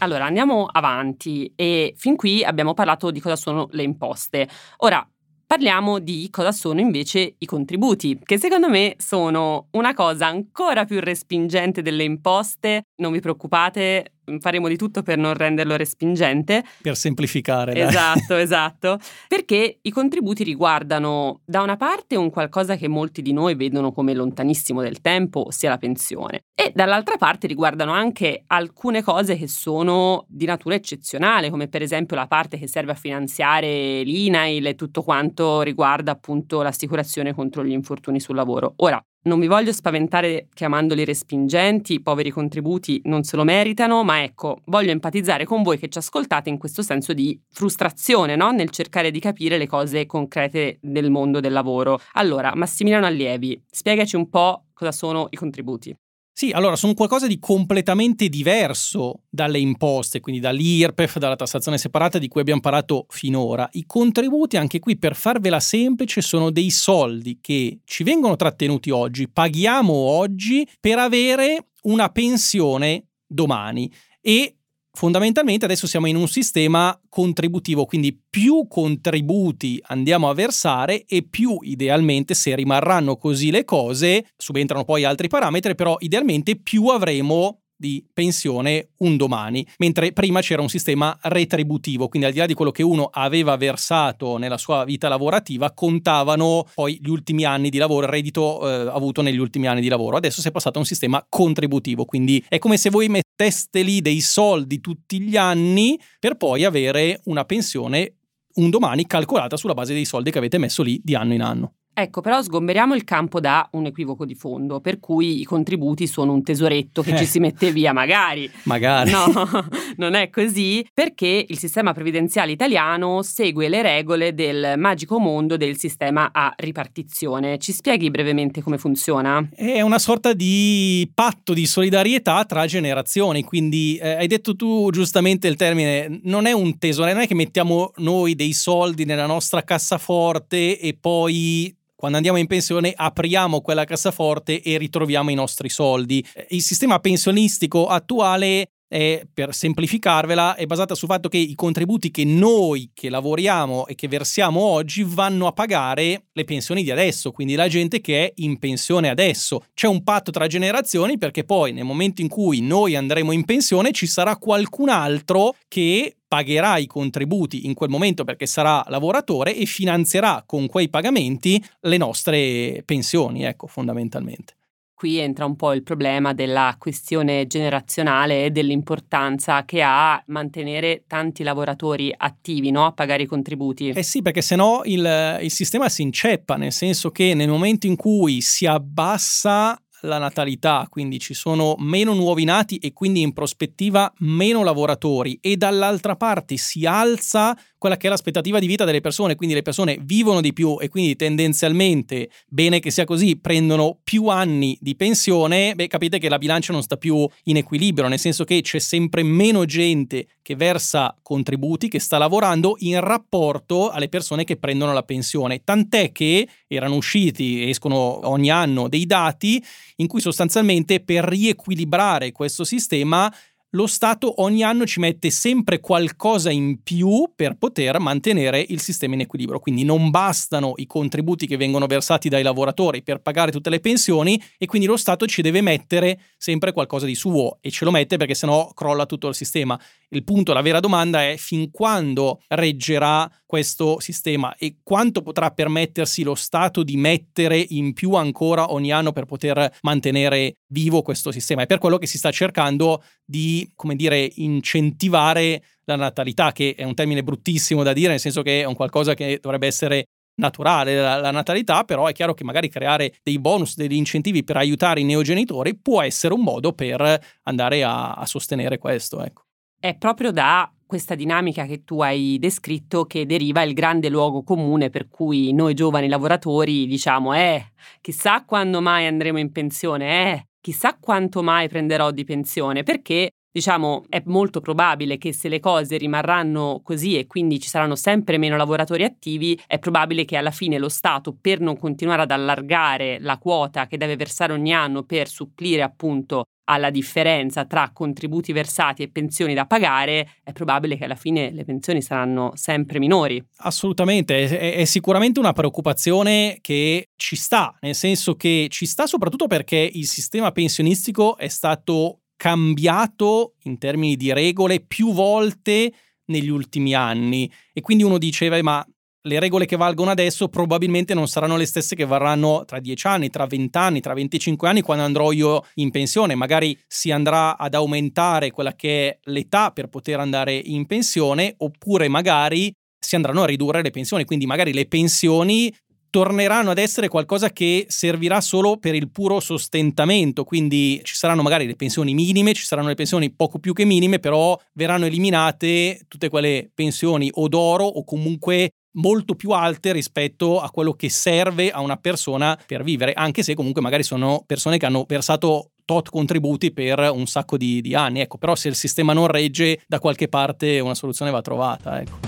Allora, 0.00 0.26
andiamo 0.26 0.66
avanti 0.70 1.52
e 1.56 1.94
fin 1.96 2.14
qui 2.14 2.44
abbiamo 2.44 2.74
parlato 2.74 3.10
di 3.10 3.18
cosa 3.18 3.34
sono 3.34 3.66
le 3.72 3.82
imposte. 3.82 4.48
Ora, 4.78 5.04
parliamo 5.44 5.98
di 5.98 6.28
cosa 6.30 6.52
sono 6.52 6.78
invece 6.78 7.34
i 7.38 7.46
contributi, 7.46 8.20
che 8.22 8.38
secondo 8.38 8.68
me 8.68 8.94
sono 8.98 9.68
una 9.72 9.94
cosa 9.94 10.26
ancora 10.26 10.84
più 10.84 11.00
respingente 11.00 11.82
delle 11.82 12.04
imposte. 12.04 12.82
Non 12.96 13.10
vi 13.10 13.20
preoccupate, 13.20 14.17
faremo 14.40 14.68
di 14.68 14.76
tutto 14.76 15.02
per 15.02 15.18
non 15.18 15.34
renderlo 15.34 15.76
respingente. 15.76 16.64
Per 16.80 16.96
semplificare. 16.96 17.72
dai. 17.72 17.82
Esatto, 17.82 18.34
esatto. 18.36 18.98
Perché 19.26 19.78
i 19.82 19.90
contributi 19.90 20.44
riguardano 20.44 21.40
da 21.44 21.62
una 21.62 21.76
parte 21.76 22.16
un 22.16 22.30
qualcosa 22.30 22.76
che 22.76 22.88
molti 22.88 23.22
di 23.22 23.32
noi 23.32 23.54
vedono 23.54 23.92
come 23.92 24.14
lontanissimo 24.14 24.82
del 24.82 25.00
tempo, 25.00 25.46
ossia 25.46 25.70
la 25.70 25.78
pensione, 25.78 26.44
e 26.54 26.72
dall'altra 26.74 27.16
parte 27.16 27.46
riguardano 27.46 27.92
anche 27.92 28.44
alcune 28.46 29.02
cose 29.02 29.36
che 29.36 29.48
sono 29.48 30.24
di 30.28 30.46
natura 30.46 30.74
eccezionale, 30.74 31.50
come 31.50 31.68
per 31.68 31.82
esempio 31.82 32.16
la 32.16 32.26
parte 32.26 32.58
che 32.58 32.68
serve 32.68 32.92
a 32.92 32.96
finanziare 32.96 34.02
l'INAIL 34.02 34.66
e 34.66 34.74
tutto 34.74 35.02
quanto 35.02 35.62
riguarda 35.62 36.12
appunto 36.12 36.62
l'assicurazione 36.62 37.34
contro 37.34 37.64
gli 37.64 37.72
infortuni 37.72 38.20
sul 38.20 38.36
lavoro. 38.36 38.74
Ora, 38.76 39.02
non 39.28 39.38
vi 39.38 39.46
voglio 39.46 39.72
spaventare 39.72 40.48
chiamandoli 40.52 41.04
respingenti, 41.04 41.92
i 41.94 42.00
poveri 42.00 42.30
contributi 42.30 43.00
non 43.04 43.22
se 43.22 43.36
lo 43.36 43.44
meritano, 43.44 44.02
ma 44.02 44.22
ecco, 44.24 44.62
voglio 44.64 44.90
empatizzare 44.90 45.44
con 45.44 45.62
voi 45.62 45.78
che 45.78 45.88
ci 45.88 45.98
ascoltate 45.98 46.48
in 46.48 46.58
questo 46.58 46.82
senso 46.82 47.12
di 47.12 47.40
frustrazione, 47.48 48.34
no? 48.34 48.50
Nel 48.50 48.70
cercare 48.70 49.12
di 49.12 49.20
capire 49.20 49.58
le 49.58 49.68
cose 49.68 50.06
concrete 50.06 50.78
del 50.80 51.10
mondo 51.10 51.38
del 51.38 51.52
lavoro. 51.52 52.00
Allora, 52.14 52.52
Massimiliano 52.56 53.06
Allievi, 53.06 53.62
spiegaci 53.70 54.16
un 54.16 54.28
po' 54.28 54.64
cosa 54.72 54.90
sono 54.90 55.26
i 55.30 55.36
contributi. 55.36 55.94
Sì, 56.38 56.52
allora 56.52 56.76
sono 56.76 56.94
qualcosa 56.94 57.26
di 57.26 57.40
completamente 57.40 58.28
diverso 58.28 59.24
dalle 59.28 59.58
imposte, 59.58 60.20
quindi 60.20 60.40
dall'IRPEF, 60.40 61.18
dalla 61.18 61.34
tassazione 61.34 61.78
separata 61.78 62.18
di 62.18 62.28
cui 62.28 62.40
abbiamo 62.40 62.60
parlato 62.60 63.06
finora. 63.08 63.68
I 63.72 63.84
contributi, 63.86 64.56
anche 64.56 64.78
qui 64.78 64.96
per 64.96 65.16
farvela 65.16 65.58
semplice, 65.58 66.20
sono 66.20 66.52
dei 66.52 66.70
soldi 66.70 67.38
che 67.40 67.80
ci 67.84 68.04
vengono 68.04 68.36
trattenuti 68.36 68.90
oggi, 68.90 69.28
paghiamo 69.28 69.92
oggi 69.92 70.64
per 70.78 70.98
avere 71.00 71.70
una 71.82 72.08
pensione 72.10 73.08
domani 73.26 73.92
e 74.20 74.57
fondamentalmente 74.98 75.64
adesso 75.64 75.86
siamo 75.86 76.08
in 76.08 76.16
un 76.16 76.26
sistema 76.26 77.00
contributivo, 77.08 77.84
quindi 77.84 78.20
più 78.28 78.66
contributi 78.66 79.80
andiamo 79.86 80.28
a 80.28 80.34
versare 80.34 81.04
e 81.04 81.22
più 81.22 81.56
idealmente, 81.60 82.34
se 82.34 82.56
rimarranno 82.56 83.16
così 83.16 83.52
le 83.52 83.64
cose, 83.64 84.26
subentrano 84.36 84.82
poi 84.82 85.04
altri 85.04 85.28
parametri, 85.28 85.76
però 85.76 85.94
idealmente 86.00 86.56
più 86.56 86.86
avremo 86.86 87.60
di 87.78 88.04
pensione 88.12 88.88
un 88.98 89.16
domani, 89.16 89.66
mentre 89.78 90.12
prima 90.12 90.40
c'era 90.40 90.60
un 90.60 90.68
sistema 90.68 91.16
retributivo, 91.22 92.08
quindi 92.08 92.26
al 92.26 92.34
di 92.34 92.40
là 92.40 92.46
di 92.46 92.54
quello 92.54 92.72
che 92.72 92.82
uno 92.82 93.08
aveva 93.12 93.56
versato 93.56 94.36
nella 94.36 94.58
sua 94.58 94.84
vita 94.84 95.08
lavorativa, 95.08 95.72
contavano 95.72 96.66
poi 96.74 96.98
gli 97.00 97.08
ultimi 97.08 97.44
anni 97.44 97.70
di 97.70 97.78
lavoro, 97.78 98.06
il 98.06 98.12
reddito 98.12 98.68
eh, 98.68 98.88
avuto 98.88 99.22
negli 99.22 99.38
ultimi 99.38 99.68
anni 99.68 99.80
di 99.80 99.88
lavoro. 99.88 100.16
Adesso 100.16 100.40
si 100.40 100.48
è 100.48 100.50
passato 100.50 100.78
a 100.78 100.80
un 100.80 100.86
sistema 100.86 101.24
contributivo, 101.28 102.04
quindi 102.04 102.44
è 102.48 102.58
come 102.58 102.76
se 102.76 102.90
voi 102.90 103.08
metteste 103.08 103.82
lì 103.82 104.00
dei 104.00 104.20
soldi 104.20 104.80
tutti 104.80 105.20
gli 105.20 105.36
anni 105.36 105.98
per 106.18 106.36
poi 106.36 106.64
avere 106.64 107.20
una 107.24 107.44
pensione 107.44 108.14
un 108.54 108.70
domani 108.70 109.06
calcolata 109.06 109.56
sulla 109.56 109.74
base 109.74 109.94
dei 109.94 110.04
soldi 110.04 110.32
che 110.32 110.38
avete 110.38 110.58
messo 110.58 110.82
lì 110.82 111.00
di 111.02 111.14
anno 111.14 111.34
in 111.34 111.42
anno. 111.42 111.74
Ecco, 112.00 112.20
però 112.20 112.40
sgomberiamo 112.40 112.94
il 112.94 113.02
campo 113.02 113.40
da 113.40 113.68
un 113.72 113.86
equivoco 113.86 114.24
di 114.24 114.36
fondo, 114.36 114.78
per 114.78 115.00
cui 115.00 115.40
i 115.40 115.44
contributi 115.44 116.06
sono 116.06 116.32
un 116.32 116.44
tesoretto 116.44 117.02
che 117.02 117.12
eh. 117.12 117.16
ci 117.16 117.24
si 117.24 117.40
mette 117.40 117.72
via 117.72 117.92
magari. 117.92 118.48
Magari. 118.62 119.10
No, 119.10 119.26
non 119.98 120.14
è 120.14 120.30
così, 120.30 120.86
perché 120.94 121.44
il 121.48 121.58
sistema 121.58 121.92
previdenziale 121.92 122.52
italiano 122.52 123.22
segue 123.22 123.68
le 123.68 123.82
regole 123.82 124.32
del 124.32 124.74
magico 124.76 125.18
mondo 125.18 125.56
del 125.56 125.76
sistema 125.76 126.30
a 126.32 126.54
ripartizione. 126.56 127.58
Ci 127.58 127.72
spieghi 127.72 128.10
brevemente 128.10 128.62
come 128.62 128.78
funziona? 128.78 129.48
È 129.52 129.80
una 129.80 129.98
sorta 129.98 130.34
di 130.34 131.10
patto 131.12 131.52
di 131.52 131.66
solidarietà 131.66 132.44
tra 132.44 132.64
generazioni, 132.66 133.42
quindi 133.42 133.96
eh, 133.96 134.10
hai 134.10 134.28
detto 134.28 134.54
tu 134.54 134.90
giustamente 134.92 135.48
il 135.48 135.56
termine, 135.56 136.20
non 136.22 136.46
è 136.46 136.52
un 136.52 136.78
tesoro, 136.78 137.12
non 137.12 137.22
è 137.22 137.26
che 137.26 137.34
mettiamo 137.34 137.90
noi 137.96 138.36
dei 138.36 138.52
soldi 138.52 139.04
nella 139.04 139.26
nostra 139.26 139.64
cassaforte 139.64 140.78
e 140.78 140.96
poi 140.96 141.74
quando 141.98 142.18
andiamo 142.18 142.38
in 142.38 142.46
pensione 142.46 142.92
apriamo 142.94 143.60
quella 143.60 143.82
cassaforte 143.82 144.62
e 144.62 144.78
ritroviamo 144.78 145.30
i 145.30 145.34
nostri 145.34 145.68
soldi. 145.68 146.24
Il 146.50 146.62
sistema 146.62 147.00
pensionistico 147.00 147.88
attuale 147.88 148.68
è, 148.86 149.26
per 149.34 149.52
semplificarvela, 149.52 150.54
è 150.54 150.64
basata 150.64 150.94
sul 150.94 151.08
fatto 151.08 151.28
che 151.28 151.38
i 151.38 151.56
contributi 151.56 152.12
che 152.12 152.24
noi 152.24 152.92
che 152.94 153.10
lavoriamo 153.10 153.88
e 153.88 153.96
che 153.96 154.06
versiamo 154.06 154.60
oggi 154.60 155.04
vanno 155.04 155.48
a 155.48 155.52
pagare 155.52 156.26
le 156.32 156.44
pensioni 156.44 156.84
di 156.84 156.92
adesso, 156.92 157.32
quindi 157.32 157.56
la 157.56 157.66
gente 157.66 158.00
che 158.00 158.26
è 158.26 158.32
in 158.36 158.60
pensione 158.60 159.08
adesso. 159.08 159.64
C'è 159.74 159.88
un 159.88 160.04
patto 160.04 160.30
tra 160.30 160.46
generazioni 160.46 161.18
perché 161.18 161.42
poi 161.42 161.72
nel 161.72 161.84
momento 161.84 162.22
in 162.22 162.28
cui 162.28 162.60
noi 162.60 162.94
andremo 162.94 163.32
in 163.32 163.44
pensione 163.44 163.90
ci 163.90 164.06
sarà 164.06 164.36
qualcun 164.36 164.88
altro 164.88 165.56
che 165.66 166.17
pagherà 166.28 166.76
i 166.76 166.86
contributi 166.86 167.66
in 167.66 167.74
quel 167.74 167.88
momento 167.88 168.22
perché 168.22 168.46
sarà 168.46 168.84
lavoratore 168.88 169.56
e 169.56 169.64
finanzierà 169.64 170.44
con 170.46 170.66
quei 170.66 170.88
pagamenti 170.90 171.62
le 171.80 171.96
nostre 171.96 172.82
pensioni, 172.84 173.44
ecco, 173.44 173.66
fondamentalmente 173.66 174.56
qui 174.98 175.18
entra 175.18 175.44
un 175.44 175.54
po' 175.54 175.74
il 175.74 175.84
problema 175.84 176.34
della 176.34 176.74
questione 176.76 177.46
generazionale 177.46 178.46
e 178.46 178.50
dell'importanza 178.50 179.64
che 179.64 179.80
ha 179.80 180.20
mantenere 180.26 181.04
tanti 181.06 181.44
lavoratori 181.44 182.12
attivi 182.14 182.72
no? 182.72 182.84
a 182.84 182.90
pagare 182.90 183.22
i 183.22 183.26
contributi. 183.26 183.90
Eh 183.90 184.02
sì, 184.02 184.22
perché 184.22 184.42
sennò 184.42 184.82
il, 184.86 185.38
il 185.40 185.52
sistema 185.52 185.88
si 185.88 186.02
inceppa, 186.02 186.56
nel 186.56 186.72
senso 186.72 187.12
che 187.12 187.32
nel 187.34 187.48
momento 187.48 187.86
in 187.86 187.94
cui 187.94 188.40
si 188.40 188.66
abbassa 188.66 189.80
la 190.02 190.18
natalità, 190.18 190.86
quindi 190.88 191.18
ci 191.18 191.34
sono 191.34 191.74
meno 191.78 192.14
nuovi 192.14 192.44
nati 192.44 192.76
e 192.76 192.92
quindi 192.92 193.20
in 193.20 193.32
prospettiva 193.32 194.12
meno 194.18 194.62
lavoratori 194.62 195.38
e 195.40 195.56
dall'altra 195.56 196.16
parte 196.16 196.56
si 196.56 196.86
alza 196.86 197.56
quella 197.78 197.96
che 197.96 198.08
è 198.08 198.10
l'aspettativa 198.10 198.58
di 198.58 198.66
vita 198.66 198.84
delle 198.84 199.00
persone, 199.00 199.36
quindi 199.36 199.54
le 199.54 199.62
persone 199.62 199.98
vivono 200.02 200.40
di 200.40 200.52
più 200.52 200.78
e 200.80 200.88
quindi 200.88 201.14
tendenzialmente, 201.14 202.28
bene 202.48 202.80
che 202.80 202.90
sia 202.90 203.04
così, 203.04 203.38
prendono 203.38 203.98
più 204.02 204.26
anni 204.26 204.76
di 204.80 204.96
pensione, 204.96 205.74
beh 205.74 205.86
capite 205.86 206.18
che 206.18 206.28
la 206.28 206.38
bilancia 206.38 206.72
non 206.72 206.82
sta 206.82 206.96
più 206.96 207.26
in 207.44 207.56
equilibrio, 207.56 208.08
nel 208.08 208.18
senso 208.18 208.44
che 208.44 208.60
c'è 208.60 208.80
sempre 208.80 209.22
meno 209.22 209.64
gente 209.64 210.26
che 210.42 210.56
versa 210.56 211.16
contributi, 211.22 211.88
che 211.88 212.00
sta 212.00 212.18
lavorando 212.18 212.74
in 212.80 212.98
rapporto 213.00 213.90
alle 213.90 214.08
persone 214.08 214.44
che 214.44 214.56
prendono 214.56 214.92
la 214.92 215.02
pensione, 215.04 215.62
tant'è 215.62 216.10
che 216.10 216.48
erano 216.66 216.96
usciti, 216.96 217.68
escono 217.68 218.28
ogni 218.28 218.50
anno 218.50 218.88
dei 218.88 219.06
dati 219.06 219.62
in 220.00 220.06
cui 220.06 220.20
sostanzialmente 220.20 221.00
per 221.00 221.24
riequilibrare 221.24 222.32
questo 222.32 222.64
sistema 222.64 223.32
lo 223.72 223.86
Stato 223.86 224.40
ogni 224.40 224.62
anno 224.62 224.86
ci 224.86 224.98
mette 224.98 225.28
sempre 225.28 225.80
qualcosa 225.80 226.50
in 226.50 226.82
più 226.82 227.30
per 227.36 227.56
poter 227.58 227.98
mantenere 227.98 228.64
il 228.66 228.80
sistema 228.80 229.12
in 229.12 229.20
equilibrio. 229.20 229.58
Quindi 229.58 229.84
non 229.84 230.08
bastano 230.08 230.72
i 230.76 230.86
contributi 230.86 231.46
che 231.46 231.58
vengono 231.58 231.86
versati 231.86 232.30
dai 232.30 232.42
lavoratori 232.42 233.02
per 233.02 233.20
pagare 233.20 233.50
tutte 233.50 233.68
le 233.68 233.80
pensioni 233.80 234.42
e 234.56 234.64
quindi 234.64 234.86
lo 234.86 234.96
Stato 234.96 235.26
ci 235.26 235.42
deve 235.42 235.60
mettere 235.60 236.18
sempre 236.38 236.72
qualcosa 236.72 237.04
di 237.04 237.14
suo 237.14 237.58
e 237.60 237.70
ce 237.70 237.84
lo 237.84 237.90
mette 237.90 238.16
perché 238.16 238.34
sennò 238.34 238.72
crolla 238.72 239.04
tutto 239.04 239.28
il 239.28 239.34
sistema. 239.34 239.78
Il 240.10 240.24
punto, 240.24 240.54
la 240.54 240.62
vera 240.62 240.80
domanda 240.80 241.22
è 241.22 241.36
fin 241.36 241.70
quando 241.70 242.40
reggerà 242.48 243.30
questo 243.44 244.00
sistema 244.00 244.56
e 244.56 244.78
quanto 244.82 245.20
potrà 245.20 245.50
permettersi 245.50 246.22
lo 246.22 246.34
Stato 246.34 246.82
di 246.82 246.96
mettere 246.96 247.62
in 247.68 247.92
più 247.92 248.14
ancora 248.14 248.72
ogni 248.72 248.90
anno 248.90 249.12
per 249.12 249.26
poter 249.26 249.76
mantenere 249.82 250.56
vivo 250.68 251.02
questo 251.02 251.30
sistema. 251.30 251.62
È 251.62 251.66
per 251.66 251.76
quello 251.76 251.98
che 251.98 252.06
si 252.06 252.16
sta 252.16 252.30
cercando 252.30 253.02
di, 253.22 253.70
come 253.74 253.96
dire, 253.96 254.30
incentivare 254.36 255.62
la 255.84 255.96
natalità, 255.96 256.52
che 256.52 256.74
è 256.74 256.84
un 256.84 256.94
termine 256.94 257.22
bruttissimo 257.22 257.82
da 257.82 257.92
dire, 257.92 258.10
nel 258.10 258.20
senso 258.20 258.40
che 258.40 258.62
è 258.62 258.64
un 258.64 258.74
qualcosa 258.74 259.12
che 259.12 259.38
dovrebbe 259.42 259.66
essere 259.66 260.06
naturale 260.38 260.94
la, 260.94 261.16
la, 261.16 261.30
natalità, 261.30 261.84
però 261.84 262.06
è 262.06 262.12
chiaro 262.12 262.32
che 262.32 262.44
magari 262.44 262.68
creare 262.70 263.14
dei 263.22 263.38
bonus, 263.38 263.76
degli 263.76 263.94
incentivi 263.94 264.44
per 264.44 264.56
aiutare 264.56 265.00
i 265.00 265.04
neogenitori 265.04 265.76
può 265.76 266.00
essere 266.00 266.32
un 266.32 266.42
modo 266.42 266.72
per 266.72 267.20
andare 267.42 267.82
a, 267.82 268.12
a 268.12 268.24
sostenere 268.24 268.78
questo. 268.78 269.22
Ecco. 269.22 269.47
È 269.80 269.96
proprio 269.96 270.32
da 270.32 270.68
questa 270.84 271.14
dinamica 271.14 271.64
che 271.64 271.84
tu 271.84 272.00
hai 272.00 272.36
descritto 272.40 273.04
che 273.04 273.26
deriva 273.26 273.62
il 273.62 273.74
grande 273.74 274.08
luogo 274.08 274.42
comune 274.42 274.90
per 274.90 275.08
cui 275.08 275.52
noi 275.52 275.74
giovani 275.74 276.08
lavoratori 276.08 276.84
diciamo 276.88 277.32
eh, 277.34 277.74
chissà 278.00 278.44
quando 278.44 278.80
mai 278.80 279.06
andremo 279.06 279.38
in 279.38 279.52
pensione, 279.52 280.32
eh, 280.32 280.46
chissà 280.60 280.96
quanto 280.98 281.44
mai 281.44 281.68
prenderò 281.68 282.10
di 282.10 282.24
pensione, 282.24 282.82
perché 282.82 283.30
diciamo 283.52 284.04
è 284.08 284.20
molto 284.26 284.60
probabile 284.60 285.16
che 285.16 285.32
se 285.32 285.48
le 285.48 285.60
cose 285.60 285.96
rimarranno 285.96 286.80
così 286.82 287.16
e 287.16 287.28
quindi 287.28 287.60
ci 287.60 287.68
saranno 287.68 287.94
sempre 287.94 288.36
meno 288.36 288.56
lavoratori 288.56 289.04
attivi, 289.04 289.56
è 289.64 289.78
probabile 289.78 290.24
che 290.24 290.36
alla 290.36 290.50
fine 290.50 290.78
lo 290.78 290.88
Stato 290.88 291.36
per 291.40 291.60
non 291.60 291.78
continuare 291.78 292.22
ad 292.22 292.32
allargare 292.32 293.18
la 293.20 293.38
quota 293.38 293.86
che 293.86 293.96
deve 293.96 294.16
versare 294.16 294.52
ogni 294.52 294.72
anno 294.72 295.04
per 295.04 295.28
supplire 295.28 295.82
appunto 295.82 296.46
alla 296.70 296.90
differenza 296.90 297.64
tra 297.64 297.90
contributi 297.92 298.52
versati 298.52 299.02
e 299.02 299.10
pensioni 299.10 299.54
da 299.54 299.66
pagare, 299.66 300.34
è 300.42 300.52
probabile 300.52 300.96
che 300.96 301.04
alla 301.04 301.14
fine 301.14 301.50
le 301.50 301.64
pensioni 301.64 302.02
saranno 302.02 302.52
sempre 302.54 302.98
minori. 302.98 303.42
Assolutamente, 303.58 304.46
è, 304.46 304.74
è, 304.74 304.84
sicuramente 304.84 305.40
una 305.40 305.52
preoccupazione 305.52 306.58
che 306.60 307.08
ci 307.16 307.36
sta, 307.36 307.74
nel 307.80 307.94
senso 307.94 308.34
che 308.34 308.66
ci 308.70 308.86
sta 308.86 309.06
soprattutto 309.06 309.46
perché 309.46 309.76
il 309.76 310.06
sistema 310.06 310.52
pensionistico 310.52 311.36
è 311.38 311.48
stato 311.48 312.20
cambiato 312.36 313.54
in 313.64 313.78
termini 313.78 314.16
di 314.16 314.32
regole 314.32 314.80
più 314.80 315.12
volte 315.12 315.92
negli 316.26 316.48
ultimi 316.48 316.94
anni 316.94 317.50
e 317.72 317.80
quindi 317.80 318.04
uno 318.04 318.18
diceva 318.18 318.62
ma 318.62 318.86
le 319.28 319.38
regole 319.38 319.66
che 319.66 319.76
valgono 319.76 320.10
adesso 320.10 320.48
probabilmente 320.48 321.14
non 321.14 321.28
saranno 321.28 321.56
le 321.56 321.66
stesse 321.66 321.94
che 321.94 322.04
varranno 322.04 322.64
tra 322.64 322.80
10 322.80 323.06
anni, 323.06 323.30
tra 323.30 323.46
20 323.46 323.78
anni, 323.78 324.00
tra 324.00 324.14
25 324.14 324.68
anni 324.68 324.80
quando 324.80 325.04
andrò 325.04 325.30
io 325.30 325.64
in 325.74 325.90
pensione. 325.90 326.34
Magari 326.34 326.76
si 326.88 327.12
andrà 327.12 327.56
ad 327.56 327.74
aumentare 327.74 328.50
quella 328.50 328.74
che 328.74 329.08
è 329.08 329.18
l'età 329.24 329.70
per 329.70 329.88
poter 329.88 330.18
andare 330.18 330.54
in 330.54 330.86
pensione 330.86 331.54
oppure 331.58 332.08
magari 332.08 332.72
si 332.98 333.14
andranno 333.14 333.42
a 333.42 333.46
ridurre 333.46 333.82
le 333.82 333.90
pensioni, 333.90 334.24
quindi 334.24 334.46
magari 334.46 334.72
le 334.72 334.86
pensioni 334.86 335.72
torneranno 336.10 336.70
ad 336.70 336.78
essere 336.78 337.08
qualcosa 337.08 337.50
che 337.50 337.84
servirà 337.88 338.40
solo 338.40 338.78
per 338.78 338.94
il 338.94 339.10
puro 339.10 339.40
sostentamento, 339.40 340.44
quindi 340.44 341.00
ci 341.04 341.14
saranno 341.14 341.42
magari 341.42 341.66
le 341.66 341.76
pensioni 341.76 342.14
minime, 342.14 342.54
ci 342.54 342.64
saranno 342.64 342.88
le 342.88 342.94
pensioni 342.94 343.30
poco 343.30 343.58
più 343.58 343.72
che 343.74 343.84
minime, 343.84 344.18
però 344.18 344.58
verranno 344.72 345.04
eliminate 345.04 346.00
tutte 346.08 346.28
quelle 346.28 346.70
pensioni 346.74 347.30
o 347.34 347.48
d'oro 347.48 347.84
o 347.84 348.04
comunque 348.04 348.70
molto 348.98 349.34
più 349.34 349.50
alte 349.50 349.92
rispetto 349.92 350.60
a 350.60 350.70
quello 350.70 350.92
che 350.92 351.08
serve 351.08 351.70
a 351.70 351.80
una 351.80 351.96
persona 351.96 352.58
per 352.66 352.82
vivere, 352.82 353.12
anche 353.12 353.42
se 353.42 353.54
comunque 353.54 353.82
magari 353.82 354.02
sono 354.02 354.42
persone 354.46 354.78
che 354.78 354.86
hanno 354.86 355.04
versato 355.06 355.70
tot 355.84 356.10
contributi 356.10 356.70
per 356.70 356.98
un 357.12 357.26
sacco 357.26 357.56
di, 357.56 357.80
di 357.80 357.94
anni. 357.94 358.20
Ecco, 358.20 358.36
però 358.36 358.54
se 358.54 358.68
il 358.68 358.74
sistema 358.74 359.14
non 359.14 359.26
regge, 359.26 359.80
da 359.86 359.98
qualche 359.98 360.28
parte 360.28 360.80
una 360.80 360.94
soluzione 360.94 361.30
va 361.30 361.40
trovata. 361.40 362.00
Ecco. 362.00 362.27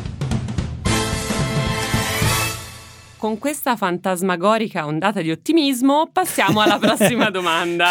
Con 3.21 3.37
questa 3.37 3.77
fantasmagorica 3.77 4.87
ondata 4.87 5.21
di 5.21 5.31
ottimismo 5.31 6.09
passiamo 6.11 6.63
alla 6.63 6.79
prossima 6.79 7.29
domanda. 7.31 7.91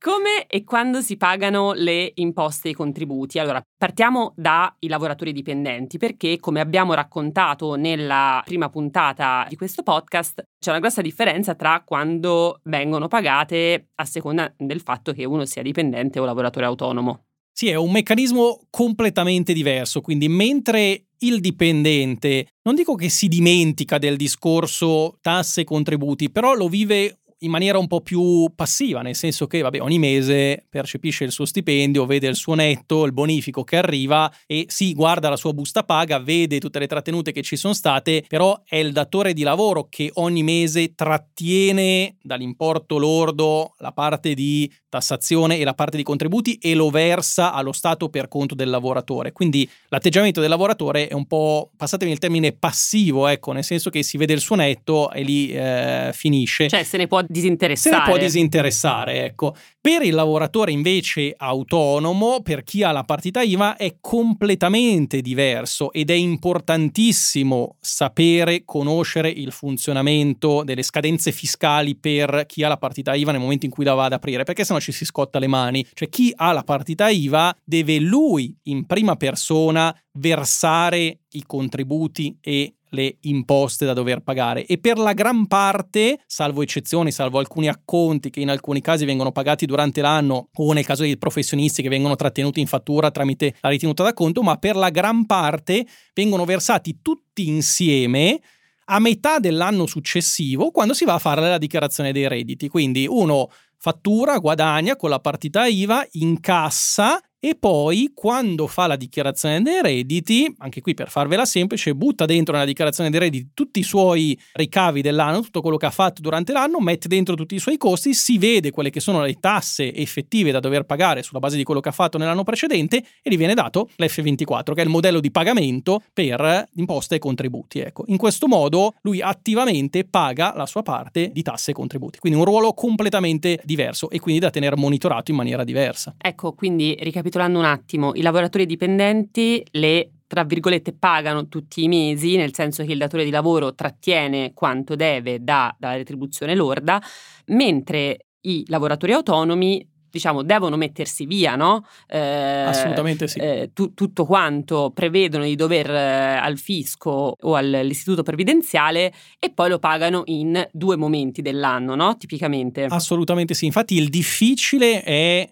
Come 0.00 0.46
e 0.48 0.64
quando 0.64 1.00
si 1.00 1.16
pagano 1.16 1.72
le 1.74 2.10
imposte 2.16 2.66
e 2.66 2.70
i 2.72 2.74
contributi? 2.74 3.38
Allora, 3.38 3.62
partiamo 3.78 4.32
dai 4.34 4.72
lavoratori 4.80 5.32
dipendenti 5.32 5.96
perché, 5.96 6.40
come 6.40 6.58
abbiamo 6.58 6.92
raccontato 6.92 7.76
nella 7.76 8.42
prima 8.44 8.68
puntata 8.68 9.46
di 9.48 9.54
questo 9.54 9.84
podcast, 9.84 10.42
c'è 10.58 10.70
una 10.70 10.80
grossa 10.80 11.02
differenza 11.02 11.54
tra 11.54 11.84
quando 11.86 12.58
vengono 12.64 13.06
pagate 13.06 13.90
a 13.94 14.04
seconda 14.04 14.52
del 14.56 14.80
fatto 14.80 15.12
che 15.12 15.24
uno 15.24 15.44
sia 15.44 15.62
dipendente 15.62 16.18
o 16.18 16.24
lavoratore 16.24 16.66
autonomo. 16.66 17.26
Sì, 17.56 17.68
è 17.68 17.76
un 17.76 17.92
meccanismo 17.92 18.66
completamente 18.68 19.52
diverso, 19.52 20.00
quindi 20.00 20.28
mentre 20.28 21.04
il 21.26 21.40
dipendente. 21.40 22.48
Non 22.62 22.74
dico 22.74 22.94
che 22.94 23.08
si 23.08 23.28
dimentica 23.28 23.98
del 23.98 24.16
discorso 24.16 25.18
tasse 25.20 25.62
e 25.62 25.64
contributi, 25.64 26.30
però 26.30 26.54
lo 26.54 26.68
vive 26.68 27.20
in 27.44 27.50
maniera 27.50 27.78
un 27.78 27.86
po' 27.86 28.00
più 28.00 28.50
passiva, 28.54 29.02
nel 29.02 29.14
senso 29.14 29.46
che 29.46 29.60
vabbè, 29.60 29.80
ogni 29.80 29.98
mese 29.98 30.64
percepisce 30.68 31.24
il 31.24 31.30
suo 31.30 31.44
stipendio, 31.44 32.06
vede 32.06 32.26
il 32.26 32.36
suo 32.36 32.54
netto, 32.54 33.04
il 33.04 33.12
bonifico 33.12 33.62
che 33.64 33.76
arriva 33.76 34.32
e 34.46 34.64
sì, 34.68 34.94
guarda 34.94 35.28
la 35.28 35.36
sua 35.36 35.52
busta 35.52 35.84
paga, 35.84 36.18
vede 36.18 36.58
tutte 36.58 36.78
le 36.78 36.86
trattenute 36.86 37.32
che 37.32 37.42
ci 37.42 37.56
sono 37.56 37.74
state, 37.74 38.24
però 38.26 38.60
è 38.66 38.76
il 38.76 38.92
datore 38.92 39.32
di 39.32 39.42
lavoro 39.42 39.86
che 39.88 40.10
ogni 40.14 40.42
mese 40.42 40.94
trattiene 40.94 42.16
dall'importo 42.22 42.98
lordo 42.98 43.74
la 43.78 43.92
parte 43.92 44.34
di 44.34 44.70
tassazione 44.88 45.58
e 45.58 45.64
la 45.64 45.74
parte 45.74 45.96
di 45.96 46.04
contributi 46.04 46.54
e 46.54 46.74
lo 46.74 46.88
versa 46.88 47.52
allo 47.52 47.72
Stato 47.72 48.08
per 48.08 48.28
conto 48.28 48.54
del 48.54 48.70
lavoratore. 48.70 49.32
Quindi 49.32 49.68
l'atteggiamento 49.88 50.40
del 50.40 50.48
lavoratore 50.48 51.08
è 51.08 51.14
un 51.14 51.26
po', 51.26 51.70
passatemi 51.76 52.12
il 52.12 52.18
termine, 52.18 52.52
passivo, 52.52 53.26
ecco, 53.26 53.50
nel 53.50 53.64
senso 53.64 53.90
che 53.90 54.04
si 54.04 54.16
vede 54.16 54.34
il 54.34 54.40
suo 54.40 54.54
netto 54.54 55.10
e 55.10 55.22
lì 55.22 55.50
eh, 55.50 56.10
finisce. 56.12 56.68
Cioè 56.68 56.84
se 56.84 56.96
ne 56.96 57.08
può 57.08 57.22
disinteressare. 57.34 57.96
Se 57.96 58.00
ne 58.00 58.08
può 58.08 58.16
disinteressare, 58.16 59.24
ecco. 59.24 59.54
Per 59.80 60.02
il 60.02 60.14
lavoratore 60.14 60.72
invece 60.72 61.34
autonomo, 61.36 62.40
per 62.42 62.62
chi 62.62 62.82
ha 62.82 62.90
la 62.90 63.04
partita 63.04 63.42
IVA, 63.42 63.76
è 63.76 63.96
completamente 64.00 65.20
diverso 65.20 65.92
ed 65.92 66.10
è 66.10 66.14
importantissimo 66.14 67.76
sapere, 67.80 68.62
conoscere 68.64 69.28
il 69.28 69.52
funzionamento 69.52 70.62
delle 70.64 70.82
scadenze 70.82 71.32
fiscali 71.32 71.96
per 71.96 72.44
chi 72.46 72.62
ha 72.62 72.68
la 72.68 72.78
partita 72.78 73.14
IVA 73.14 73.32
nel 73.32 73.40
momento 73.40 73.66
in 73.66 73.72
cui 73.72 73.84
la 73.84 73.94
va 73.94 74.04
ad 74.04 74.12
aprire, 74.12 74.44
perché 74.44 74.64
sennò 74.64 74.78
ci 74.78 74.92
si 74.92 75.04
scotta 75.04 75.38
le 75.38 75.48
mani. 75.48 75.84
Cioè 75.92 76.08
chi 76.08 76.32
ha 76.34 76.52
la 76.52 76.62
partita 76.62 77.10
IVA 77.10 77.54
deve 77.62 77.98
lui 77.98 78.56
in 78.64 78.86
prima 78.86 79.16
persona 79.16 79.94
versare 80.12 81.18
i 81.30 81.42
contributi 81.44 82.38
e 82.40 82.76
le 82.94 83.18
imposte 83.22 83.84
da 83.84 83.92
dover 83.92 84.20
pagare 84.20 84.64
e 84.64 84.78
per 84.78 84.96
la 84.96 85.12
gran 85.12 85.46
parte, 85.46 86.20
salvo 86.26 86.62
eccezioni, 86.62 87.12
salvo 87.12 87.38
alcuni 87.38 87.68
acconti 87.68 88.30
che 88.30 88.40
in 88.40 88.48
alcuni 88.48 88.80
casi 88.80 89.04
vengono 89.04 89.32
pagati 89.32 89.66
durante 89.66 90.00
l'anno 90.00 90.48
o 90.54 90.72
nel 90.72 90.86
caso 90.86 91.02
dei 91.02 91.18
professionisti 91.18 91.82
che 91.82 91.88
vengono 91.90 92.16
trattenuti 92.16 92.60
in 92.60 92.66
fattura 92.66 93.10
tramite 93.10 93.56
la 93.60 93.68
ritenuta 93.68 94.02
da 94.02 94.14
conto, 94.14 94.42
ma 94.42 94.56
per 94.56 94.76
la 94.76 94.88
gran 94.88 95.26
parte 95.26 95.86
vengono 96.14 96.44
versati 96.44 97.00
tutti 97.02 97.48
insieme 97.48 98.40
a 98.86 98.98
metà 98.98 99.38
dell'anno 99.38 99.86
successivo 99.86 100.70
quando 100.70 100.94
si 100.94 101.04
va 101.04 101.14
a 101.14 101.18
fare 101.18 101.40
la 101.40 101.58
dichiarazione 101.58 102.12
dei 102.12 102.28
redditi. 102.28 102.68
Quindi 102.68 103.06
uno 103.06 103.50
fattura, 103.78 104.38
guadagna 104.38 104.96
con 104.96 105.10
la 105.10 105.20
partita 105.20 105.66
IVA, 105.66 106.06
incassa 106.12 107.20
e 107.44 107.56
poi 107.56 108.12
quando 108.14 108.66
fa 108.66 108.86
la 108.86 108.96
dichiarazione 108.96 109.60
dei 109.60 109.82
redditi, 109.82 110.50
anche 110.60 110.80
qui 110.80 110.94
per 110.94 111.10
farvela 111.10 111.44
semplice, 111.44 111.94
butta 111.94 112.24
dentro 112.24 112.54
nella 112.54 112.64
dichiarazione 112.64 113.10
dei 113.10 113.20
redditi 113.20 113.50
tutti 113.52 113.80
i 113.80 113.82
suoi 113.82 114.34
ricavi 114.54 115.02
dell'anno, 115.02 115.42
tutto 115.42 115.60
quello 115.60 115.76
che 115.76 115.84
ha 115.84 115.90
fatto 115.90 116.22
durante 116.22 116.52
l'anno, 116.54 116.80
mette 116.80 117.06
dentro 117.06 117.34
tutti 117.34 117.54
i 117.54 117.58
suoi 117.58 117.76
costi, 117.76 118.14
si 118.14 118.38
vede 118.38 118.70
quelle 118.70 118.88
che 118.88 118.98
sono 118.98 119.20
le 119.20 119.34
tasse 119.40 119.92
effettive 119.94 120.52
da 120.52 120.60
dover 120.60 120.84
pagare 120.84 121.22
sulla 121.22 121.38
base 121.38 121.58
di 121.58 121.64
quello 121.64 121.80
che 121.80 121.90
ha 121.90 121.92
fatto 121.92 122.16
nell'anno 122.16 122.44
precedente 122.44 123.04
e 123.20 123.30
gli 123.30 123.36
viene 123.36 123.52
dato 123.52 123.90
l'F24, 123.98 124.72
che 124.72 124.80
è 124.80 124.84
il 124.84 124.88
modello 124.88 125.20
di 125.20 125.30
pagamento 125.30 126.00
per 126.14 126.70
imposte 126.76 127.16
e 127.16 127.18
contributi. 127.18 127.80
Ecco, 127.80 128.04
in 128.06 128.16
questo 128.16 128.48
modo 128.48 128.94
lui 129.02 129.20
attivamente 129.20 130.06
paga 130.06 130.54
la 130.56 130.64
sua 130.64 130.82
parte 130.82 131.28
di 131.30 131.42
tasse 131.42 131.72
e 131.72 131.74
contributi, 131.74 132.20
quindi 132.20 132.38
un 132.38 132.46
ruolo 132.46 132.72
completamente 132.72 133.60
diverso 133.64 134.08
e 134.08 134.18
quindi 134.18 134.40
da 134.40 134.48
tenere 134.48 134.76
monitorato 134.76 135.30
in 135.30 135.36
maniera 135.36 135.62
diversa. 135.62 136.14
Ecco, 136.16 136.54
quindi 136.54 136.96
ricapitolando 136.98 137.32
ricapitolando 137.34 137.58
un 137.58 137.64
attimo, 137.64 138.14
i 138.14 138.22
lavoratori 138.22 138.66
dipendenti 138.66 139.64
le 139.72 140.10
tra 140.26 140.42
virgolette 140.42 140.94
pagano 140.94 141.48
tutti 141.48 141.84
i 141.84 141.88
mesi, 141.88 142.36
nel 142.36 142.54
senso 142.54 142.82
che 142.84 142.92
il 142.92 142.98
datore 142.98 143.24
di 143.24 143.30
lavoro 143.30 143.74
trattiene 143.74 144.52
quanto 144.52 144.96
deve 144.96 145.44
da, 145.44 145.72
dalla 145.78 145.94
retribuzione 145.94 146.56
lorda, 146.56 147.00
mentre 147.48 148.26
i 148.40 148.64
lavoratori 148.66 149.12
autonomi 149.12 149.86
diciamo, 150.10 150.42
devono 150.42 150.76
mettersi 150.76 151.26
via, 151.26 151.54
no? 151.56 151.84
Eh, 152.08 152.18
Assolutamente 152.18 153.28
sì. 153.28 153.38
Eh, 153.38 153.70
tu, 153.72 153.94
tutto 153.94 154.24
quanto 154.24 154.90
prevedono 154.92 155.44
di 155.44 155.54
dover 155.54 155.90
eh, 155.90 156.36
al 156.36 156.56
fisco 156.56 157.36
o 157.38 157.54
all'istituto 157.54 158.22
previdenziale 158.22 159.12
e 159.38 159.50
poi 159.50 159.68
lo 159.68 159.78
pagano 159.78 160.22
in 160.26 160.66
due 160.72 160.96
momenti 160.96 161.42
dell'anno, 161.42 161.94
no? 161.94 162.16
Tipicamente. 162.16 162.84
Assolutamente 162.84 163.54
sì. 163.54 163.66
Infatti 163.66 163.96
il 163.96 164.08
difficile 164.08 165.02
è 165.02 165.48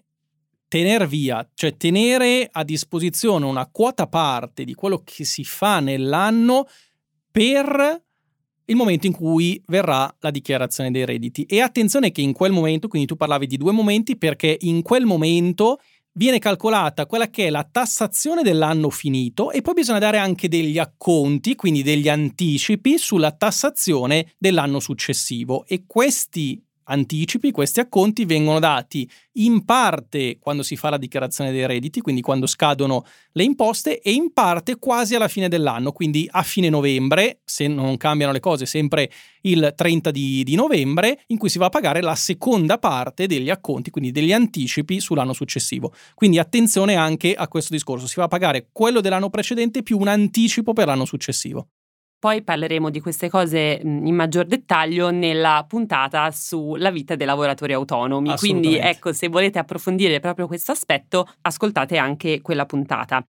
tenere 0.73 1.05
via, 1.05 1.47
cioè 1.53 1.77
tenere 1.77 2.49
a 2.51 2.63
disposizione 2.63 3.45
una 3.45 3.67
quota 3.67 4.07
parte 4.07 4.63
di 4.63 4.73
quello 4.73 5.03
che 5.03 5.23
si 5.23 5.43
fa 5.43 5.79
nell'anno 5.79 6.65
per 7.29 8.01
il 8.65 8.75
momento 8.75 9.05
in 9.05 9.13
cui 9.13 9.61
verrà 9.67 10.11
la 10.19 10.31
dichiarazione 10.31 10.89
dei 10.89 11.05
redditi. 11.05 11.43
E 11.43 11.61
attenzione 11.61 12.11
che 12.11 12.21
in 12.21 12.33
quel 12.33 12.51
momento, 12.51 12.87
quindi 12.87 13.07
tu 13.07 13.15
parlavi 13.15 13.45
di 13.45 13.57
due 13.57 13.71
momenti, 13.71 14.17
perché 14.17 14.57
in 14.61 14.81
quel 14.81 15.05
momento 15.05 15.79
viene 16.13 16.39
calcolata 16.39 17.05
quella 17.05 17.29
che 17.29 17.45
è 17.45 17.49
la 17.51 17.67
tassazione 17.71 18.41
dell'anno 18.41 18.89
finito 18.89 19.51
e 19.51 19.61
poi 19.61 19.75
bisogna 19.75 19.99
dare 19.99 20.17
anche 20.17 20.47
degli 20.47 20.79
acconti, 20.79 21.53
quindi 21.53 21.83
degli 21.83 22.09
anticipi 22.09 22.97
sulla 22.97 23.31
tassazione 23.31 24.33
dell'anno 24.39 24.79
successivo 24.79 25.67
e 25.67 25.83
questi 25.85 26.59
anticipi, 26.85 27.51
questi 27.51 27.79
acconti 27.79 28.25
vengono 28.25 28.59
dati 28.59 29.09
in 29.33 29.65
parte 29.65 30.37
quando 30.39 30.63
si 30.63 30.75
fa 30.75 30.89
la 30.89 30.97
dichiarazione 30.97 31.51
dei 31.51 31.65
redditi, 31.65 32.01
quindi 32.01 32.21
quando 32.21 32.45
scadono 32.45 33.05
le 33.31 33.43
imposte, 33.43 33.99
e 33.99 34.11
in 34.11 34.31
parte 34.33 34.77
quasi 34.77 35.15
alla 35.15 35.27
fine 35.27 35.47
dell'anno, 35.47 35.91
quindi 35.91 36.27
a 36.31 36.43
fine 36.43 36.69
novembre, 36.69 37.41
se 37.45 37.67
non 37.67 37.97
cambiano 37.97 38.31
le 38.31 38.39
cose, 38.39 38.65
sempre 38.65 39.11
il 39.41 39.73
30 39.75 40.11
di, 40.11 40.43
di 40.43 40.55
novembre, 40.55 41.23
in 41.27 41.37
cui 41.37 41.49
si 41.49 41.57
va 41.57 41.65
a 41.65 41.69
pagare 41.69 42.01
la 42.01 42.15
seconda 42.15 42.77
parte 42.77 43.27
degli 43.27 43.49
acconti, 43.49 43.89
quindi 43.89 44.11
degli 44.11 44.33
anticipi 44.33 44.99
sull'anno 44.99 45.33
successivo. 45.33 45.93
Quindi 46.13 46.39
attenzione 46.39 46.95
anche 46.95 47.33
a 47.33 47.47
questo 47.47 47.73
discorso, 47.73 48.07
si 48.07 48.15
va 48.17 48.25
a 48.25 48.29
pagare 48.29 48.69
quello 48.71 49.01
dell'anno 49.01 49.29
precedente 49.29 49.83
più 49.83 49.97
un 49.97 50.07
anticipo 50.07 50.73
per 50.73 50.87
l'anno 50.87 51.05
successivo. 51.05 51.67
Poi 52.23 52.41
parleremo 52.41 52.89
di 52.89 53.01
queste 53.01 53.29
cose 53.29 53.81
in 53.83 54.15
maggior 54.15 54.45
dettaglio 54.45 55.11
nella 55.11 55.65
puntata 55.67 56.31
sulla 56.31 56.89
vita 56.89 57.15
dei 57.15 57.27
lavoratori 57.27 57.73
autonomi. 57.73 58.33
Quindi 58.37 58.77
ecco, 58.77 59.11
se 59.11 59.27
volete 59.27 59.59
approfondire 59.59 60.21
proprio 60.21 60.47
questo 60.47 60.71
aspetto, 60.71 61.27
ascoltate 61.41 61.97
anche 61.97 62.39
quella 62.39 62.65
puntata. 62.65 63.21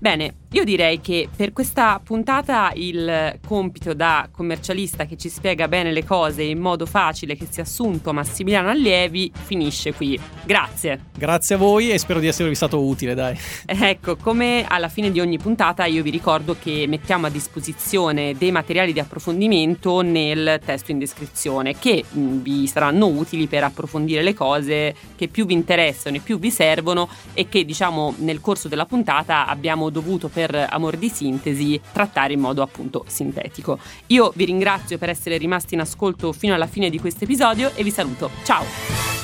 Bene, 0.00 0.34
io 0.52 0.64
direi 0.64 1.00
che 1.00 1.28
per 1.34 1.52
questa 1.52 2.00
puntata 2.02 2.70
il 2.74 3.38
compito 3.46 3.92
da 3.92 4.28
commercialista 4.30 5.04
che 5.04 5.18
ci 5.18 5.28
spiega 5.28 5.68
bene 5.68 5.92
le 5.92 6.04
cose 6.04 6.42
in 6.42 6.58
modo 6.58 6.86
facile 6.86 7.36
che 7.36 7.46
si 7.50 7.58
è 7.58 7.64
assunto 7.64 8.14
Massimiliano 8.14 8.70
Allievi 8.70 9.30
finisce 9.34 9.92
qui. 9.92 10.18
Grazie. 10.44 11.06
Grazie 11.14 11.56
a 11.56 11.58
voi 11.58 11.90
e 11.90 11.98
spero 11.98 12.18
di 12.18 12.28
esservi 12.28 12.54
stato 12.54 12.82
utile, 12.82 13.14
dai. 13.14 13.36
Ecco, 13.88 14.16
come 14.16 14.64
alla 14.66 14.88
fine 14.88 15.10
di 15.10 15.20
ogni 15.20 15.38
puntata 15.38 15.84
io 15.84 16.02
vi 16.02 16.10
ricordo 16.10 16.56
che 16.58 16.86
mettiamo 16.88 17.26
a 17.26 17.30
disposizione 17.30 18.34
dei 18.36 18.50
materiali 18.50 18.92
di 18.92 19.00
approfondimento 19.00 20.00
nel 20.00 20.60
testo 20.64 20.92
in 20.92 20.98
descrizione 20.98 21.78
che 21.78 22.04
mm, 22.14 22.40
vi 22.40 22.66
saranno 22.66 23.06
utili 23.06 23.46
per 23.46 23.64
approfondire 23.64 24.22
le 24.22 24.34
cose 24.34 24.94
che 25.16 25.28
più 25.28 25.46
vi 25.46 25.54
interessano 25.54 26.16
e 26.16 26.20
più 26.20 26.38
vi 26.38 26.50
servono 26.50 27.08
e 27.34 27.48
che 27.48 27.64
diciamo 27.64 28.14
nel 28.18 28.40
corso 28.40 28.68
della 28.68 28.86
puntata 28.86 29.46
dovuto 29.90 30.28
per 30.28 30.66
amor 30.70 30.96
di 30.96 31.08
sintesi 31.08 31.80
trattare 31.92 32.32
in 32.32 32.40
modo 32.40 32.62
appunto 32.62 33.04
sintetico. 33.06 33.78
Io 34.06 34.32
vi 34.34 34.44
ringrazio 34.44 34.98
per 34.98 35.08
essere 35.08 35.36
rimasti 35.36 35.74
in 35.74 35.80
ascolto 35.80 36.32
fino 36.32 36.54
alla 36.54 36.66
fine 36.66 36.90
di 36.90 36.98
questo 36.98 37.24
episodio 37.24 37.74
e 37.74 37.82
vi 37.82 37.90
saluto. 37.90 38.30
Ciao! 38.44 39.18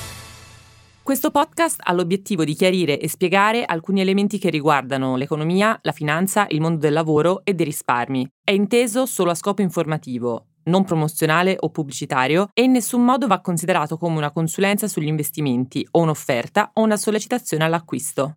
Questo 1.05 1.31
podcast 1.31 1.81
ha 1.83 1.93
l'obiettivo 1.93 2.45
di 2.45 2.55
chiarire 2.55 2.99
e 2.99 3.11
spiegare 3.11 3.67
alcuni 3.67 4.01
elementi 4.01 4.39
che 4.39 4.49
riguardano 4.49 5.17
l'economia, 5.17 5.79
la 5.83 5.93
finanza, 5.93 6.47
il 6.49 6.63
mondo 6.63 6.79
del 6.79 6.95
lavoro 6.95 7.43
e 7.45 7.53
dei 7.53 7.67
risparmi. 7.67 8.27
È 8.43 8.53
inteso 8.53 9.05
solo 9.05 9.31
a 9.31 9.35
scopo 9.35 9.61
informativo, 9.61 10.47
non 10.65 10.85
promozionale 10.85 11.57
o 11.61 11.69
pubblicitario 11.69 12.49
e 12.55 12.63
in 12.63 12.71
nessun 12.71 13.05
modo 13.05 13.27
va 13.27 13.43
considerato 13.43 13.99
come 13.99 14.17
una 14.17 14.31
consulenza 14.31 14.89
sugli 14.89 15.09
investimenti 15.09 15.87
o 15.91 16.01
un'offerta 16.01 16.71
o 16.73 16.83
una 16.83 16.97
sollecitazione 16.97 17.65
all'acquisto. 17.65 18.37